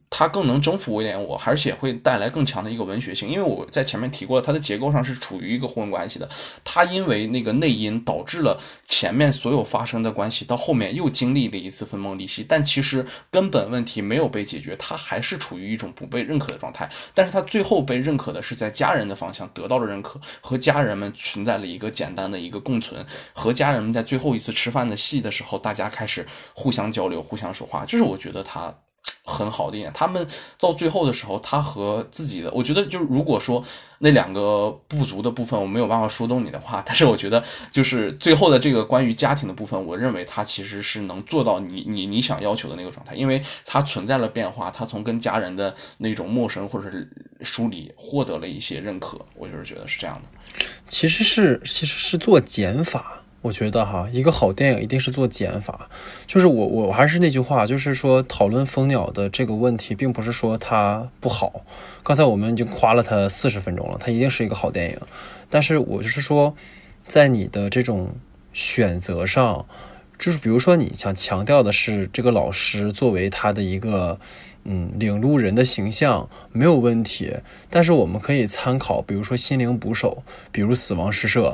[0.09, 3.29] 它更能征服一点我，而且会带来更强的一个文学性。
[3.29, 6.27] 因为我在前面提过，它的结构上是处于一个互文关系的。
[6.63, 12.43] 它因为那个内因导致了前面所有发生的关系，到后面又经历了一次分崩离析。
[12.47, 16.89] 但其实根本问题没有被解决，它还是处于一种不被认可的状态。
[17.13, 27.85] 但是它最后被认可的是在家人的方向得到了认可，和家人们存在了一个简单的一个共存，和家人们在最后一次吃饭的戏的时候，大家开始互相交流、互相说话。
[27.85, 28.73] 这是我觉得它。
[29.23, 30.25] 很好的一点，他们
[30.59, 33.63] 到最后的时候，他和自己的，我觉得就是如果说
[33.99, 47.07] 那两个不足的部分我没有办法说动你的话，但是我觉得就是最后的这个关于家庭的部分，我认为他其实是能做到你你你想要求的那个状态，因为他存在了变化，他从跟家人的那种陌生或者是
[47.41, 50.65] 疏离获得了一些认可，我就是觉得是这样的。
[50.87, 53.18] 其实是其实是做减法。
[53.41, 55.89] 我觉得哈，一个好电影一定是做减法。
[56.27, 61.61] 就是我，我还是那句话，就是说讨论《蜂鸟》的这个问题，并不是说它不好。
[62.03, 64.97] 刚才我们已经夸了它四十分钟了，它一定是一个好电影。
[65.49, 66.53] 但是我就是说，
[67.07, 68.09] 在你的这种
[68.51, 69.65] 选择上，
[70.17, 74.19] 就是比如说你想强调的是这个老师作为他的一个
[74.65, 77.33] 嗯领路人的形象没有问题，
[77.69, 81.51] 但是我们可以参考，比如说《心灵捕手》，比如《死亡诗社》。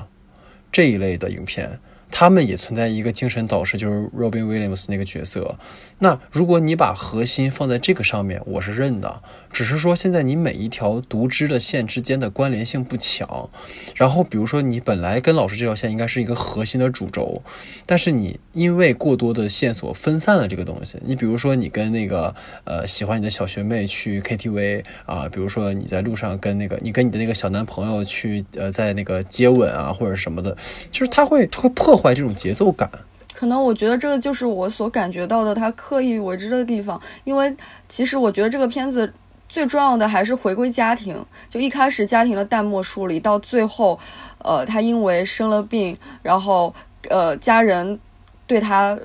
[0.76, 1.80] 这一类的影片。
[2.18, 5.58] 他们也存在一个精神导师，就是 Robin Williams 那个角色。
[6.00, 9.22] 那如果你把核心放在这个上面，我是认的。
[9.52, 13.50] 只是说现在你每一条独枝的线之间的关联性不强。
[13.96, 17.42] 然后比如说你本来跟老师这条线应该是一个核心的主轴，
[17.86, 20.98] 但是你因为过多的线索分散了这个东西。
[21.04, 30.56] 你比如说你跟那个呃喜欢你的小学妹去 KTV 啊，比如说你在路上跟那个你跟你的那个小男朋友去呃在那个接吻啊或者什么的，
[30.92, 32.14] 就是他会会破坏坏。
[32.14, 32.90] 这种节奏感，
[33.34, 37.02] 可能我觉得这个就是我所感觉到的他刻意为之的地方。
[37.24, 37.54] 因为
[37.90, 39.12] 其实我觉得这个片子
[39.50, 41.26] 最重要的还是回归家庭。
[41.50, 44.00] 就一开始家庭的淡漠疏离，到最后，
[44.38, 46.74] 呃，他因为生了病，然后
[47.10, 48.00] 呃，家人
[48.46, 48.98] 对他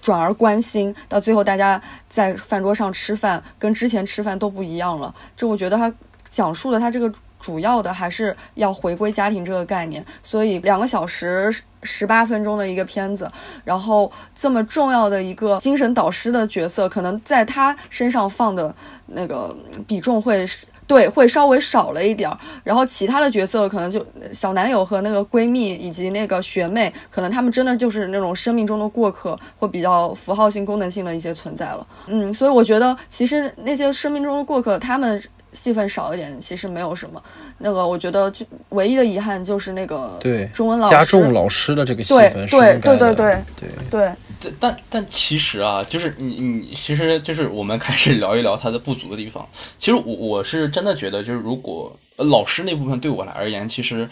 [0.00, 5.14] 转而关心，到最后大家在饭桌上吃饭，跟之前吃饭都不一样了。
[5.36, 5.92] 这我觉得他
[6.30, 7.12] 讲述了他这个。
[7.42, 10.02] 主要的还是要回归家庭这个概念。
[10.22, 13.30] 所以两个小时十八分钟的一个片子，
[13.64, 18.74] 然后这么重要的一个精神导师的角色，可能在他身上放的
[19.04, 19.54] 那个
[19.86, 20.46] 比重会。
[20.84, 31.86] 对，会稍微少了一点儿，然后其他的角色可能就小男友和那个闺蜜以及那个学妹，可能他们真的就是那种生命中的过客，或比较符号性、功能性的一些存在了。
[32.08, 35.22] 嗯，所以我觉得其实那些生命中的过客，他们
[35.52, 37.22] 戏份少一点，其实没有什么。
[37.58, 49.46] 那个我觉得就唯一的遗憾就是那个对中文老师加重老师的这个戏份是对应该的对对对对对但但但其实啊，就是你你其实就是我们开始聊一聊它的不足的地方。
[49.78, 54.08] 其实我我是真的觉得，就是如果呃老师那部分对我来而言，其实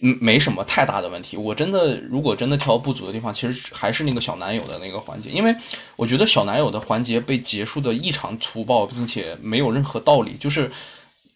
[0.00, 1.36] 嗯没什么太大的问题。
[1.36, 5.54] 我真的如果真的挑不足的地方，其实还是那个小男友的那个环节，因为
[5.96, 10.70] 我觉得小男友的环节被结束的异常粗暴，并且没有任何道理，就是。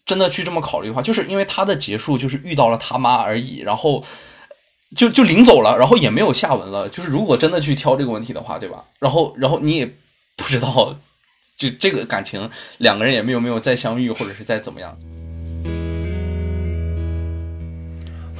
[0.05, 4.03] 真的去这么考虑的话，就是因为他的结束就是遇到了他妈而已，然后
[4.97, 6.89] 就就领走了，然后也没有下文了。
[6.89, 8.83] 就是如果真的去挑这个问题的话，对吧？
[8.99, 9.85] 然后然后你也
[10.35, 10.93] 不知道，
[11.55, 12.49] 就这个感情
[12.79, 14.93] 两个人也没有没有再相遇，或者是再怎么样。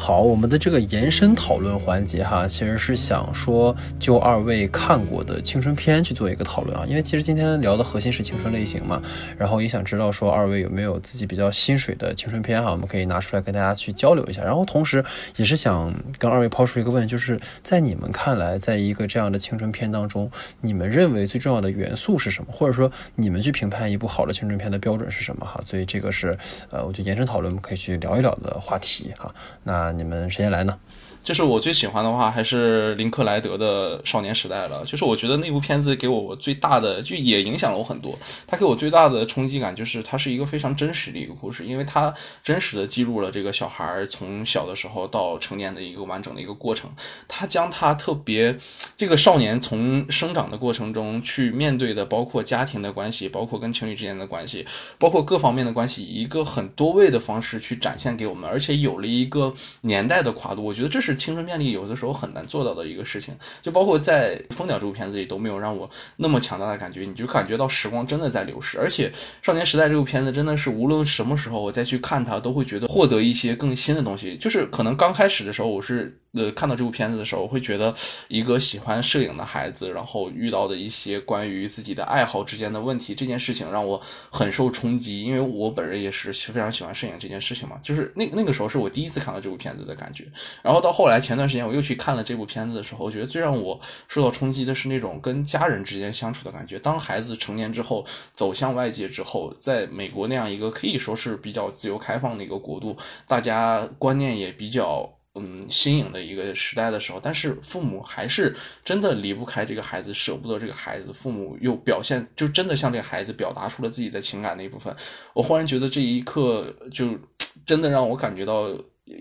[0.06, 9.02] 好，我们的这个延伸讨论环节哈，其实是想说就二位看过的青春片去做一个讨论啊，因为其实今天聊的核心是青春类型嘛，
[9.38, 15.02] 然后也想知道说二位有没有自己比较心水的青春片哈，我们可以拿出来跟大家去交流一下，然后同时
[15.38, 20.30] 也是想跟二位抛出一个问题，就是在你们看来，在一个这样的青春片当中，
[20.60, 22.52] 你们认为最重要的元素是什么？
[22.52, 25.62] 或者说你们去评判一部好的青春片的标准是什么哈？
[25.66, 26.38] 所以这个是
[26.72, 29.34] 呃，我觉得延伸讨论可以去聊一聊的话题哈。
[29.64, 30.78] 那你们谁先来呢？
[31.24, 34.84] 就是我最喜欢的话，还是林克莱德的《少年时代》了。
[34.84, 38.14] 就是我觉得那部片子给我最大的，就也影响了我很多。
[38.46, 42.14] 它给我最大的冲击感就是，它是一个非常真实的一个故事，因为它
[42.44, 46.92] 真实的记录了这个小孩从小的时候到成年的一个完整的一个过程。
[47.26, 48.58] 他将他特别
[48.98, 54.66] 这个少年从生长的过程中去面对的，包括家庭的关系，包括跟情侣之间的关系，
[55.00, 60.62] 包括各方面的关系，以一个很多位的方式去展现给我们，而且有了一个年代的跨度。
[60.64, 63.36] 我觉得这是青春便利有的时候很难做到的一个事情。
[63.62, 68.80] 就包括在《蜂鸟》这部片子里都没有让我那么强大的感觉，你就感觉到时光真的在流逝。
[68.80, 69.10] 而且
[69.42, 74.36] 《少年时代》这部片子真的是无论什么时候我再去看它，都会觉得获得一些更新的东西。
[74.38, 76.18] 就是可能刚开始的时候我是。
[76.34, 77.94] 呃，看到这部片子的时候，我会觉得
[78.28, 87.80] 一个喜欢摄影的孩子，然后遇到的一些关于自己的爱好之间的问题，这件事情让我很受冲击，因为我本人也是非常喜欢摄影这件事情嘛。
[87.84, 90.26] 就是那那个时候是我第一次看到这部片子的感觉，
[90.64, 96.80] 然后到后来前段时间我又去看了这部片子的时候，我觉得最让我受到冲击的是那种跟家人之间相处的感觉。
[96.80, 98.04] 当孩子成年之后，
[98.34, 105.08] 走向外界之后，在美国那样一个可以说是比较自由开放的一个国度，大家观念也比较。
[105.36, 108.56] 嗯，新颖的一个时代的时候，但是父母还是
[108.86, 111.12] 真的离不开这个孩子，舍不得这个孩子。
[111.12, 114.96] 父母又表现，就真的向这个孩子表达出了自己的情感的一部分。
[115.34, 117.18] 我忽然觉得这一刻，就
[117.66, 118.70] 真的让我感觉到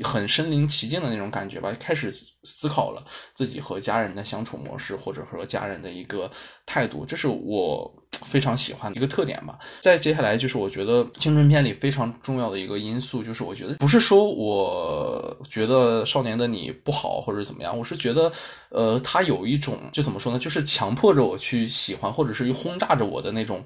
[0.03, 1.75] 很身临其境的那种感觉吧。
[1.81, 2.13] 开始
[2.45, 3.03] 思考了
[3.35, 6.31] 自己和家人的相处模式，或者和家人的一个
[6.67, 8.02] 态度，这是我。
[8.25, 9.59] 非常喜欢的一个特点吧。
[9.81, 18.33] 再接下来就是我觉得青春片里非常重要的一个因素，就是我觉得不是说我觉得少年的你不好或者怎么样，我是觉得，
[18.71, 23.63] 呃，他有一种就怎么说呢，就是强迫着我去喜欢，或者是轰炸着我的那种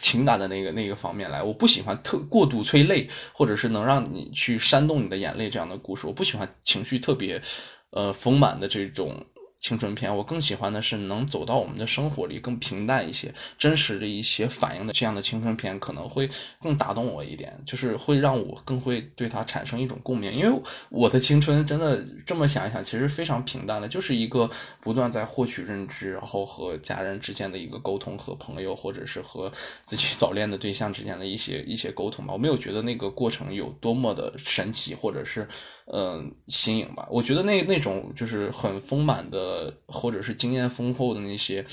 [0.00, 1.42] 情感的那个那个方面来。
[1.42, 6.06] 我不喜欢特过度催泪，或者是能让你去煽动你的眼泪这样的故事。
[6.06, 7.40] 我不喜欢情绪特别
[7.90, 9.14] 呃丰满的这种。
[9.60, 16.28] 青春片，我更喜欢的是能走到我们的生活里，更平淡一些、真实的一些反应的这样的青春片，可能会
[16.62, 20.32] 更打动我一点，就是会让我更会对它产生一种共鸣。
[20.32, 24.48] 因为我的青春真的这么想一想，其实非常平淡的，就是一个
[24.80, 29.52] 不断在获取认知，然后和家人之间的一个沟通，和朋友或者是和
[29.84, 32.32] 自己早恋的对象之间的一些一些沟通吧。
[32.32, 35.46] 我没有觉得那个过程有多么的神奇，或者是
[35.92, 37.06] 嗯新颖吧。
[37.10, 39.49] 我觉得那那种就是很丰满的。
[39.50, 41.64] 呃，或者是经验丰厚的那些，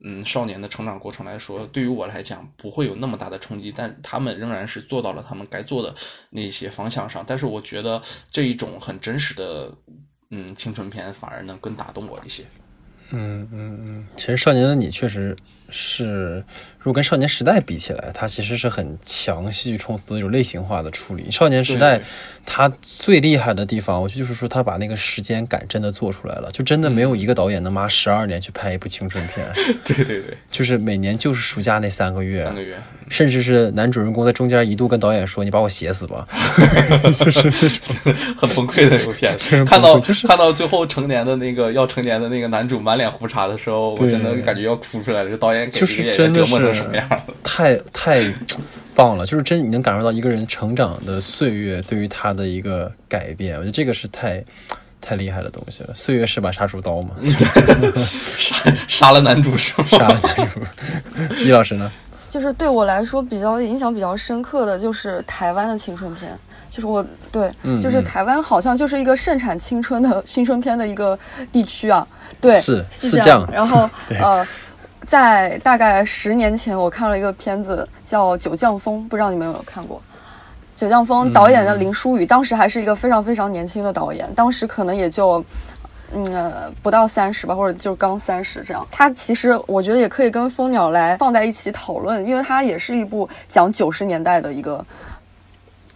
[0.00, 5.94] 嗯，少年的成长过程来说，对于我来讲不会有那么大的冲击，但他们仍然是做到了他们该做的
[6.30, 7.24] 那些方向上。
[7.24, 9.72] 但是我觉得这一种很真实的，
[10.30, 12.44] 嗯，青春片反而能更打动我一些。
[13.12, 15.36] 嗯嗯嗯，其实《少年的你》确实
[15.70, 16.42] 是，
[16.78, 21.24] 如果跟《少年时代》比起来，它其实是很强戏剧冲突的一种类型化的处理。
[21.30, 21.98] 《少年时代》
[22.44, 29.46] 它最厉害的地方，我觉得就是说他把那个时间感真的做出来了，就真的没有一个导演能拿十二年去拍一部青春片。
[29.84, 32.76] 对对对，就是每年就是暑假那三个月，三个月，
[33.08, 36.26] 甚至是男主人公在中间一度跟导演说：“你把我写死吧。
[37.16, 37.48] ”就是
[38.36, 39.64] 很崩溃的一部片子。
[39.64, 45.30] 看到看到最后成年的那个要成年的那个男主满脸胡茬的时候，我真的感觉要哭出来了。
[45.30, 47.24] 这导演给这个演员折磨成什么样了？
[47.42, 48.22] 太太。
[48.94, 54.44] 棒了，就是真你能感受到一个人成长的岁月对于他的一个改变，我觉得这个是太
[55.00, 55.94] 太厉害的东西了。
[55.94, 57.16] 岁月是把杀猪刀嘛，
[58.36, 59.88] 杀杀了男主是吗？
[59.88, 60.60] 杀了男主。
[61.42, 61.90] 李老师呢？
[62.28, 66.38] 就是对我来说比较影响比较深刻的就是台湾的青春片，
[66.72, 71.16] 就是我对，就是台湾好像就是一个盛产青春的青春片的一个
[71.52, 72.04] 地区啊。
[72.40, 73.46] 对，是是这样。
[73.52, 73.88] 然后
[74.18, 74.44] 呃。
[75.08, 80.00] 在大概十年前，我看了一个片子叫《九降风》，不知道你们有没有看过？
[80.80, 85.44] 《九降风》导演的林书宇，当时还是一个非常非常年轻的导演，当时可能也就，
[86.14, 88.86] 嗯，不到三十吧，或者就刚三十这样。
[88.92, 94.82] 他其实我觉得也可以跟《蜂鸟》来放在一起讨论，因为它也是一部讲九十年代的一个。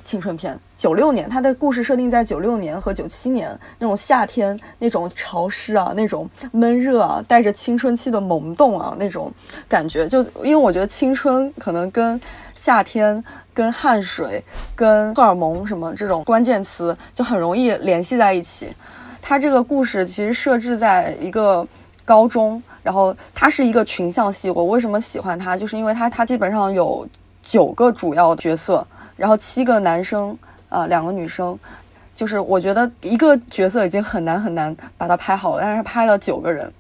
[0.07, 9.33] 青春片，九六年，它的故事设定在九六年和九七年那种夏天，那种潮湿啊，那种闷热啊，带着青春期的萌动啊，那种
[9.69, 10.07] 感觉。
[10.07, 12.19] 就因为我觉得青春可能跟
[12.55, 13.23] 夏天、
[13.53, 14.43] 跟汗水、
[14.77, 18.73] 跟荷尔蒙什么这种关键词就很容易联系在一起。
[19.21, 21.67] 它这个故事其实设置在一个
[22.05, 24.49] 高中，然后它是一个群像戏。
[24.49, 25.57] 我为什么喜欢它？
[25.57, 27.05] 就是因为它它基本上有
[27.43, 28.87] 九个主要角色。
[29.17, 30.37] 然后七个男生
[30.69, 31.59] 啊，两个女生，
[32.15, 36.71] 就是我觉得一个角色已经很难很难把它拍好了，但是拍了九个人，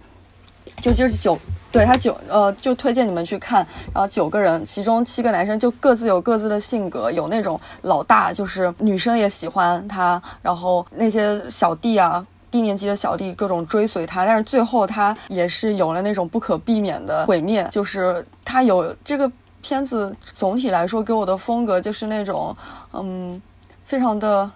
[0.80, 1.38] 就就是九，
[1.72, 3.66] 对他九呃，就推荐你们去看。
[3.94, 19.30] 然后九个人，其中七个男生就各自有各自的性格，有那种老大，就是女生也喜欢他，然后那些小弟啊，低年级的小弟各种追随他，但是最后他也是有了那种不可避免的毁灭，就是他有这个。
[19.66, 22.56] 片子总体来说给我的风格就是那种，
[22.92, 23.42] 嗯，
[23.84, 24.48] 非常的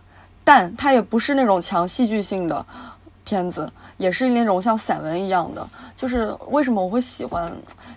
[0.44, 2.64] 淡，它也不是那种强戏剧性的
[3.24, 5.68] 片子，也是那种像散文一样的。
[5.96, 7.52] 就是为什么我会喜欢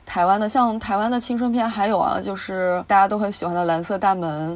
[0.07, 0.49] 台湾的？
[0.49, 4.55] 像台湾的青春片，还有啊，就是大家都很喜欢的《蓝色大门》，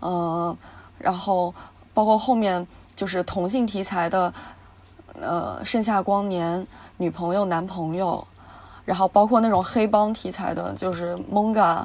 [0.00, 0.56] 嗯，
[1.00, 1.52] 然后
[1.92, 2.64] 包括后面
[2.94, 4.32] 就是同性题材的，
[5.20, 6.60] 呃，《盛夏光年》、
[6.98, 8.24] 女朋友、男朋友，
[8.84, 11.80] 然后包括那种黑帮题材的，就是《蒙嘎》。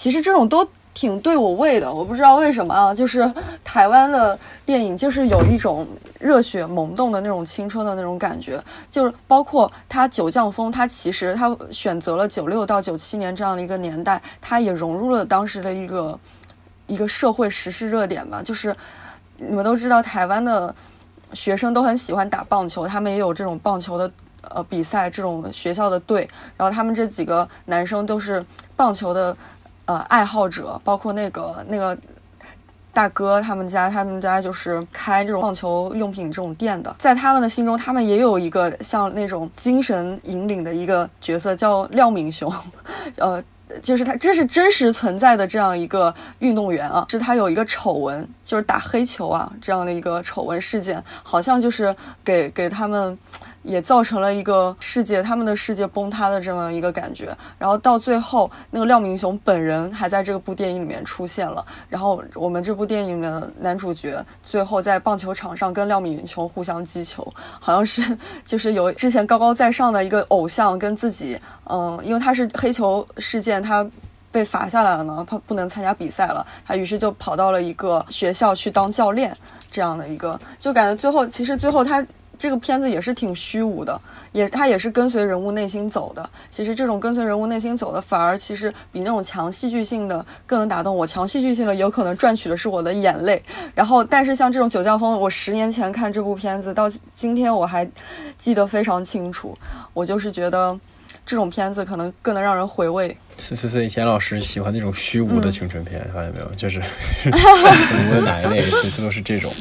[0.00, 3.30] 其实这种都挺对我胃的，我不知道为什么啊，就是
[3.62, 5.86] 台湾的电影就是有一种
[6.18, 8.58] 热血萌动的那种青春的那种感觉，
[8.90, 16.18] 就是包括他《九降风》，他其实他选择了九六到九七年这样的一个年代，他也融入了当时的一个
[16.86, 18.42] 一个社会时事热点吧。
[18.42, 18.74] 就是
[19.36, 20.74] 你们都知道，台湾的
[21.34, 24.10] 学生都很喜欢打棒球，他们也有这种棒球的
[24.48, 28.42] 呃比赛，这种学校的队，然后他们这几个男生都是
[28.74, 29.36] 棒球的。
[29.90, 31.98] 呃，爱好者包括那个那个
[32.92, 42.54] 大哥，他们家他们家就是开这种棒球用品这种店的，在他们的心中，他们也有一个像那种精神引领的一个角色，叫廖敏雄，
[43.18, 43.42] 呃，
[43.82, 51.92] 就是他这是真实存在的这样一个运动员啊，是他有一个丑闻，就是打黑球啊这样的一个丑闻事件，好像就是
[52.24, 53.18] 给给他们。
[53.62, 57.36] 也造成了一个世界，他们的世界崩塌的这么一个感觉。
[57.58, 61.64] 然后到最后，那个廖明雄本人还在这个部电影里面出现了。
[61.88, 67.26] 然后我们这部电影的男主角最后在棒球场上跟廖明雄互相击球，
[67.58, 73.86] 好像是 就是有之前高高在上的一个偶像跟自己，嗯，因为他是黑球事件，他
[74.32, 79.36] 被罚下来了呢，他不能参加比赛了，他于是就跑到了一个学校去当教练，
[79.70, 82.02] 这样的一个，就感觉最后其实最后他。
[82.40, 84.00] 这个片子也是挺虚无的，
[84.32, 86.30] 也它也是跟随人物内心走的。
[86.50, 91.06] 其实这种跟随人物内心走的，反而其实比那种强戏剧性的更能打动我。
[91.06, 93.42] 强戏剧性的有可能赚取的是我的眼泪。
[93.74, 97.86] 然后，但是像这种《酒窖风》，我十年前看这部片子，到今天我还
[98.38, 99.54] 记得非常清楚。
[99.92, 100.80] 我就是觉得
[101.30, 103.16] 这种片子可能更能让人回味。
[103.38, 106.46] 所以，所以钱老师喜欢那种虚无的青春片，发现没有？
[106.56, 106.80] 就是
[107.30, 109.52] 无论哪一类，其实都是这种。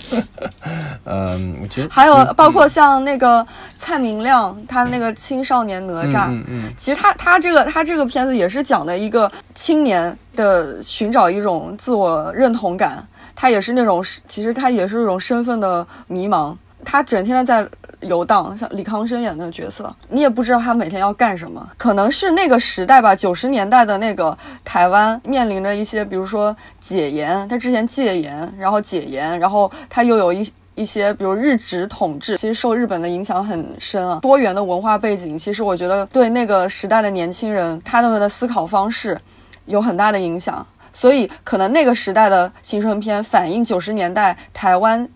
[1.06, 3.46] 嗯，我觉得还有包括像那个
[3.78, 16.56] 蔡明亮，他那个青少年哪吒，嗯嗯，其实他他这个他这个片子也是讲的一个青年的寻找一种自我认同感，他也是那种其实他也是一种身份的迷茫。
[16.84, 17.68] 他整天的在
[18.02, 21.70] 游荡，像李康生演的角色，你也不知道他每天要干什么。
[21.78, 34.20] 可能是那个时代吧，九十年代的那个台湾面临着一些，比如说解严，他之前戒严，然后解严，然后他又有一一些，比如日殖统治，其实受日本的影响很深啊。
[34.22, 39.20] 多元的文化背景，其实我觉得对那个时代的年轻人，他们的思考方式
[39.66, 40.66] 有很大的影响。
[40.92, 45.08] 所以，可能那个时代的青春片反映九十年代台湾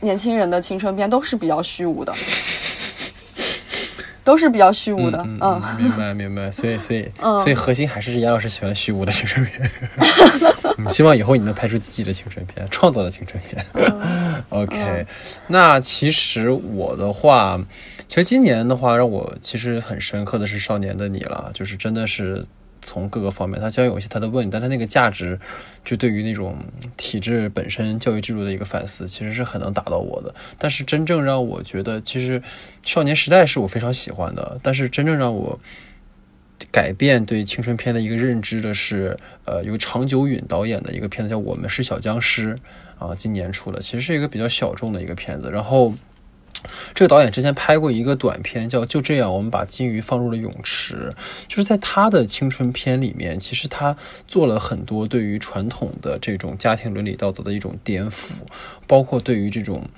[0.00, 2.14] 年轻人的青春片都是比较虚无的，
[4.22, 5.18] 都是比较虚无的。
[5.40, 6.50] 嗯，明白明白。
[6.50, 9.70] 所以所以 所以核心还是严老师喜欢虚无的青春片。
[10.90, 13.64] 希望以后你能拍出自己的青春片，创造的青春片。
[14.50, 15.04] OK，
[15.48, 17.60] 那其实我的话，
[18.06, 22.46] 其实今年的话让我其实很深刻的是《少年的你》了，就是真的是。
[22.80, 25.38] 从各个方面，它虽然有一些它的问题，但它那个价值，
[25.84, 26.56] 就对于那种
[26.96, 30.34] 体制本身、教育制度的一个反思，其实是很能打到我的。
[30.58, 32.40] 但是真正让我觉得，其实
[32.82, 34.58] 《少年时代》是我非常喜欢的。
[34.62, 35.58] 但是真正让我
[36.70, 42.54] 改变对青春片的一个认知的是，呃，由长久允导演的一个片子叫《我们是小僵尸》，
[43.04, 45.50] 啊，今年出的，其实是一个比较小众的一个片子。
[45.50, 45.94] 然后。
[46.94, 51.14] 这个导演之前拍过一个短片，叫《就这样，我们把金鱼放入了泳池》。
[51.46, 53.96] 就是在他的青春片里面，其实他
[54.26, 58.32] 做了很多对于传统的这种家庭伦理道德的一种颠覆，
[58.86, 59.88] 包括对于这种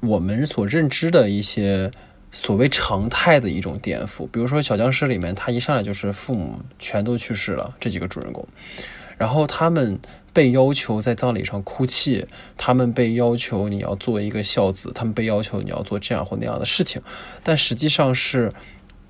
[0.00, 1.90] 我们所认知的一些
[2.30, 4.28] 所谓常态的一种颠覆。
[4.30, 8.46] 比如说《小僵尸》里面，他一上来就是父母全都去世了，这几个主人公，
[9.16, 9.98] 然后他们。
[10.36, 12.26] 被要求在葬礼上哭泣，
[12.58, 17.00] 他们被要求你要做一个孝子，他们被要求你要做这样或那样的事情，
[17.42, 18.52] 但实际上是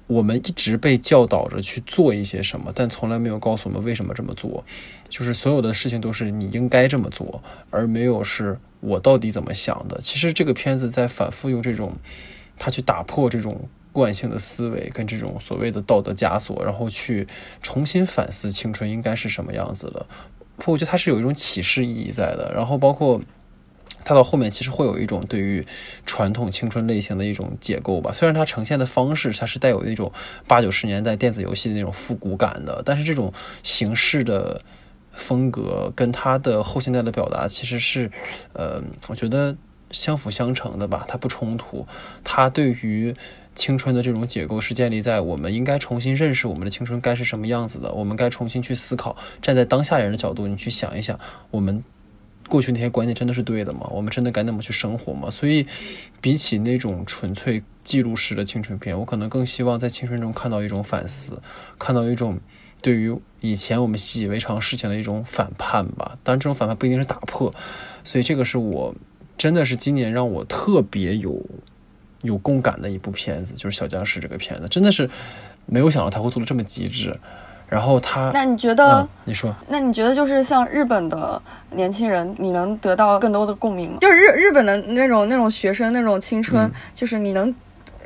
[0.06, 4.64] 我们一直被教导着去做一些什么，但从来没有告诉我们为什么这么做，
[5.08, 10.00] 就是所有的事情都是你应该这么做，而没有是我到底怎么想的。
[10.00, 11.92] 其实这个片子在反复用这种，
[12.56, 17.26] 他去打破这种惯性的思维跟这种所谓的道德枷锁，然后去
[17.62, 20.06] 重新反思青春应该是什么样子的。
[20.64, 23.20] 我觉得它是有一种启示意义在的，然后包括
[24.04, 25.66] 它到后面其实会有一种对于
[26.04, 28.12] 传统青春类型的一种解构吧。
[28.12, 30.12] 虽然它呈现的方式它是带有那种
[30.46, 33.32] 八九十年代电子游戏的那种复古感的，但是这种
[33.62, 34.60] 形式的
[35.12, 38.10] 风格跟它的后现代的表达其实是，
[38.52, 39.56] 呃，我觉得
[39.90, 41.86] 相辅相成的吧，它不冲突。
[42.22, 43.14] 它对于
[43.56, 51.18] 青春的这种解构是建立在我们应该重新认识我们的青春该是什么样子的，我们该重新去思考，站在当下人的角度，你去想一想，
[51.50, 51.82] 我们
[52.48, 53.88] 过去那些观念真的是对的吗？
[53.90, 55.30] 我们真的该那么去生活吗？
[55.30, 55.66] 所以，
[56.20, 61.40] 比起那种纯粹记录式的青春片，我可能更希望在青春中看到一种反思，
[61.78, 62.38] 看到一种
[62.82, 66.18] 对于以前我们习以为常事情的一种反叛吧。
[66.22, 67.54] 当然，这种反叛不一定是打破，
[68.04, 68.94] 所以这个是我
[69.38, 71.42] 真的是今年让我特别有。
[72.26, 75.08] 有共感的一部片子就是《小僵尸》这个片子，真的是
[75.64, 77.18] 没有想到他会做的这么极致。
[77.68, 79.08] 然后他，那你觉得？
[79.24, 81.40] 你说，那你觉得就是像日本的
[81.70, 83.98] 年轻人，你能得到更多的共鸣吗？
[84.00, 87.52] 就是日日本的那种那种学生那种青春，就是你能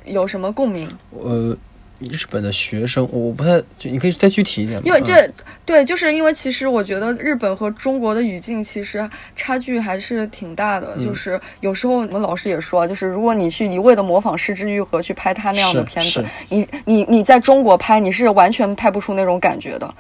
[0.05, 0.89] 有什么共鸣？
[1.11, 1.57] 呃。
[2.01, 4.82] 日本的学生，我不太就你可以再具体一点吗？
[4.86, 5.31] 因为这
[5.66, 10.97] 对，就是因为其实我觉得日本和中国的语境其实差距还是挺大的。
[10.97, 19.94] 就是有时候我们老师也说，就是如果你去一味的模仿失之愈合去拍他那样的片子，你你你在中国拍，你是完全拍不出那种感觉的。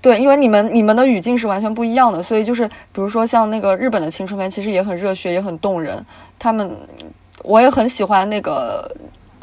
[0.00, 6.02] 对，因为你们你们的语境是完全不一样的，所以就是比如说像那个日本的青春片，其实也很热血，也很动人。
[6.38, 6.70] 他们
[7.42, 8.90] 我也很喜欢那个。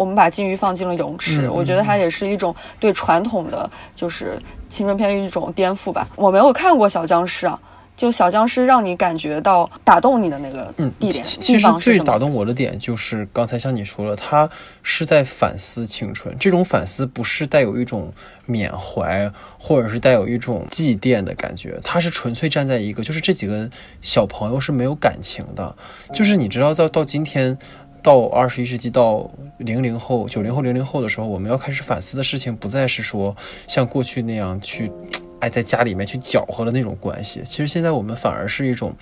[0.03, 4.37] 我们把金鱼放进了泳池，我觉得它也是一种对传统的就是
[4.69, 6.05] 青春片的一种颠覆吧。
[6.17, 7.57] 我没有看过小僵尸啊，
[7.95, 14.49] 就小僵尸让你感觉到打动你的那个地点，其实最打动我的点就是刚才像你说了，他
[14.81, 18.11] 是在反思青春，这种反思不是带有一种
[18.45, 23.69] 缅怀或者是带有一种祭奠的感觉，他是纯粹站在一个就是这几个
[24.01, 25.73] 小朋友是没有感情的，
[26.11, 27.57] 就是你知道到到今天。
[28.03, 33.33] 到二十一世纪，到零零后、九零后、零零后的时候，我们要开始反思的事情，不再是说
[33.65, 34.91] 像过去那样去，
[35.39, 37.41] 哎，在家里面去搅和的那种关系。
[37.45, 38.93] 其实现在我们反而是一种，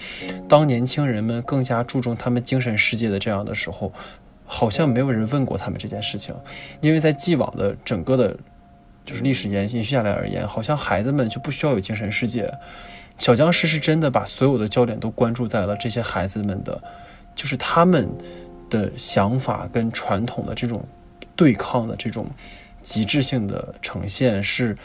[0.47, 3.91] 当年轻人们更加注重他们精神世界的这样的时候，
[4.45, 6.35] 好像没有人问过他们这件事情，
[6.79, 8.37] 因为在既往的整个的，
[9.03, 12.53] 就是历史延延续下来而言，好像孩子们就不需要有精神世界。
[13.17, 16.79] 小僵尸是真的把所有的焦点都关注在了这些孩子们的，
[17.35, 18.07] 就是他们。
[18.71, 20.83] 的想法跟传统的这种
[21.35, 22.25] 对抗的这种
[22.81, 24.75] 极致性的呈现，是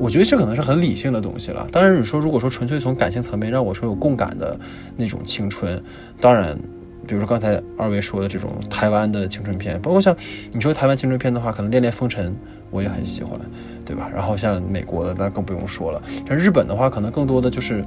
[0.00, 1.68] 我觉得这可能是很理性的东西了。
[1.70, 4.58] 当然，你说如果说纯粹从感情层面让我说有共感的
[4.96, 5.80] 那种青春，
[6.20, 6.58] 当然
[7.06, 10.16] 比如说刚才二位说的这种台湾的青春片，包括像
[10.52, 12.32] 你说台湾青春片的话，可能《恋恋风尘》
[12.70, 13.38] 我也很喜欢，
[13.84, 14.10] 对吧？
[14.12, 16.02] 然后像美国的那更不用说了。
[16.26, 17.84] 像日本的话，可能更多的就是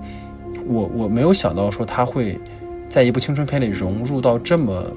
[0.65, 2.39] 我我没有想到说他会
[2.87, 4.89] 在一部青春片里融入到这么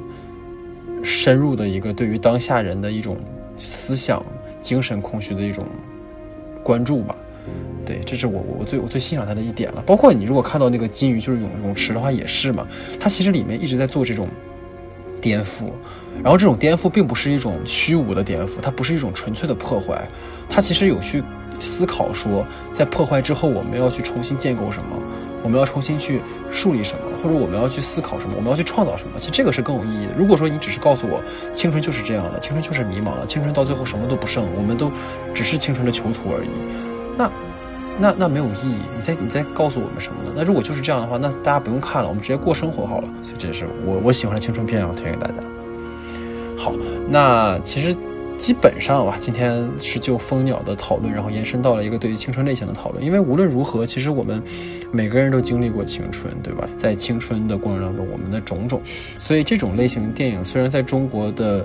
[1.03, 3.17] 深入的一个对于当下人的一种
[3.57, 4.25] 思想、
[4.61, 5.67] 精神空虚的一种
[6.63, 7.15] 关注吧。
[7.85, 9.83] 对，这是我我最我最欣赏他的一点了。
[9.87, 12.67] 包括你如果看到那个金鱼就是泳泳池的话，也是嘛。
[13.01, 14.29] 他其实里面一直在做这种
[15.21, 15.73] 颠覆，
[16.23, 20.07] 然后这种颠覆并不是一种虚无的颠覆，它不是一种纯粹的破坏，
[20.49, 21.23] 它其实有去
[21.59, 25.03] 思考说，在破坏之后我们要去重新建构什么，
[25.43, 26.21] 我们要重新去
[26.51, 29.19] 树立什么，或者我们要去思考什么，我们要去创造什么。
[29.19, 30.13] 其实这个是更有意义的。
[30.17, 31.23] 如果说你只是告诉我
[31.53, 34.91] 青春就是这样的，青春就是迷茫了，青春到最后什么都不剩，我们都
[35.35, 36.49] 只是青春的囚徒而已，
[37.17, 37.31] 那。
[38.03, 40.33] 那那没有意义，你再你再告诉我们什么呢？
[40.35, 43.09] 那如果就是这样的话，那大家不用看了，我们直接过生活好了。
[43.21, 45.35] 所以这也是我我喜欢的青春片要，推荐给大家。
[46.57, 46.73] 好，
[47.11, 47.95] 那其实
[48.41, 53.05] 基本上吧，今天是就蜂鸟的讨论，然后延伸到了一个对于青春类型的讨论。
[53.05, 54.43] 因为无论如何，其实我们
[54.91, 56.67] 每个人都经历过青春，对吧？
[56.79, 58.81] 在青春的过程当中，我们的种种，
[59.19, 61.65] 所以这种类型电影虽然在中国的。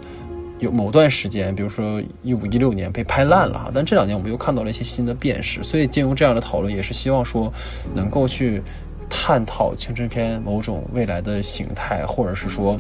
[0.60, 7.52] 有某段时间，比如说一五一六年被拍烂了哈，但这两年我们又看到了一些新的辨识，所以借用这样的讨论，也是希望说
[7.94, 8.64] 能够去
[9.10, 12.80] 探讨青春片某种未来的形态，或者是说。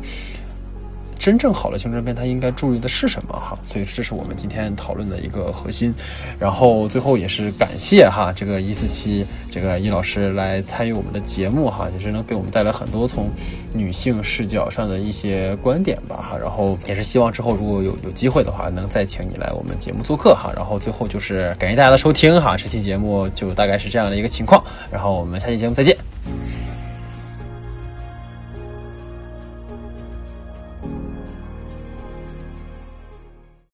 [1.18, 3.58] 真正好的青春片，它应该注意的是什么哈？
[3.64, 5.94] 所以这是我们今天讨论的一个核心。
[6.40, 13.30] 然后最后也是感谢哈这个一四七这个易老师来参与我们的节目哈，也是能给我们带来很多从
[13.74, 16.38] 女性视角上的一些观点吧哈。
[16.38, 20.52] 然后也是希望之后如果有有机会的话，能再请你来我们节目做客哈。
[20.56, 24.64] 然后最后就是感谢大家的收听哈，这期节目就大概是这样的一个情况。
[24.92, 26.15] 然后我们下期节目再见。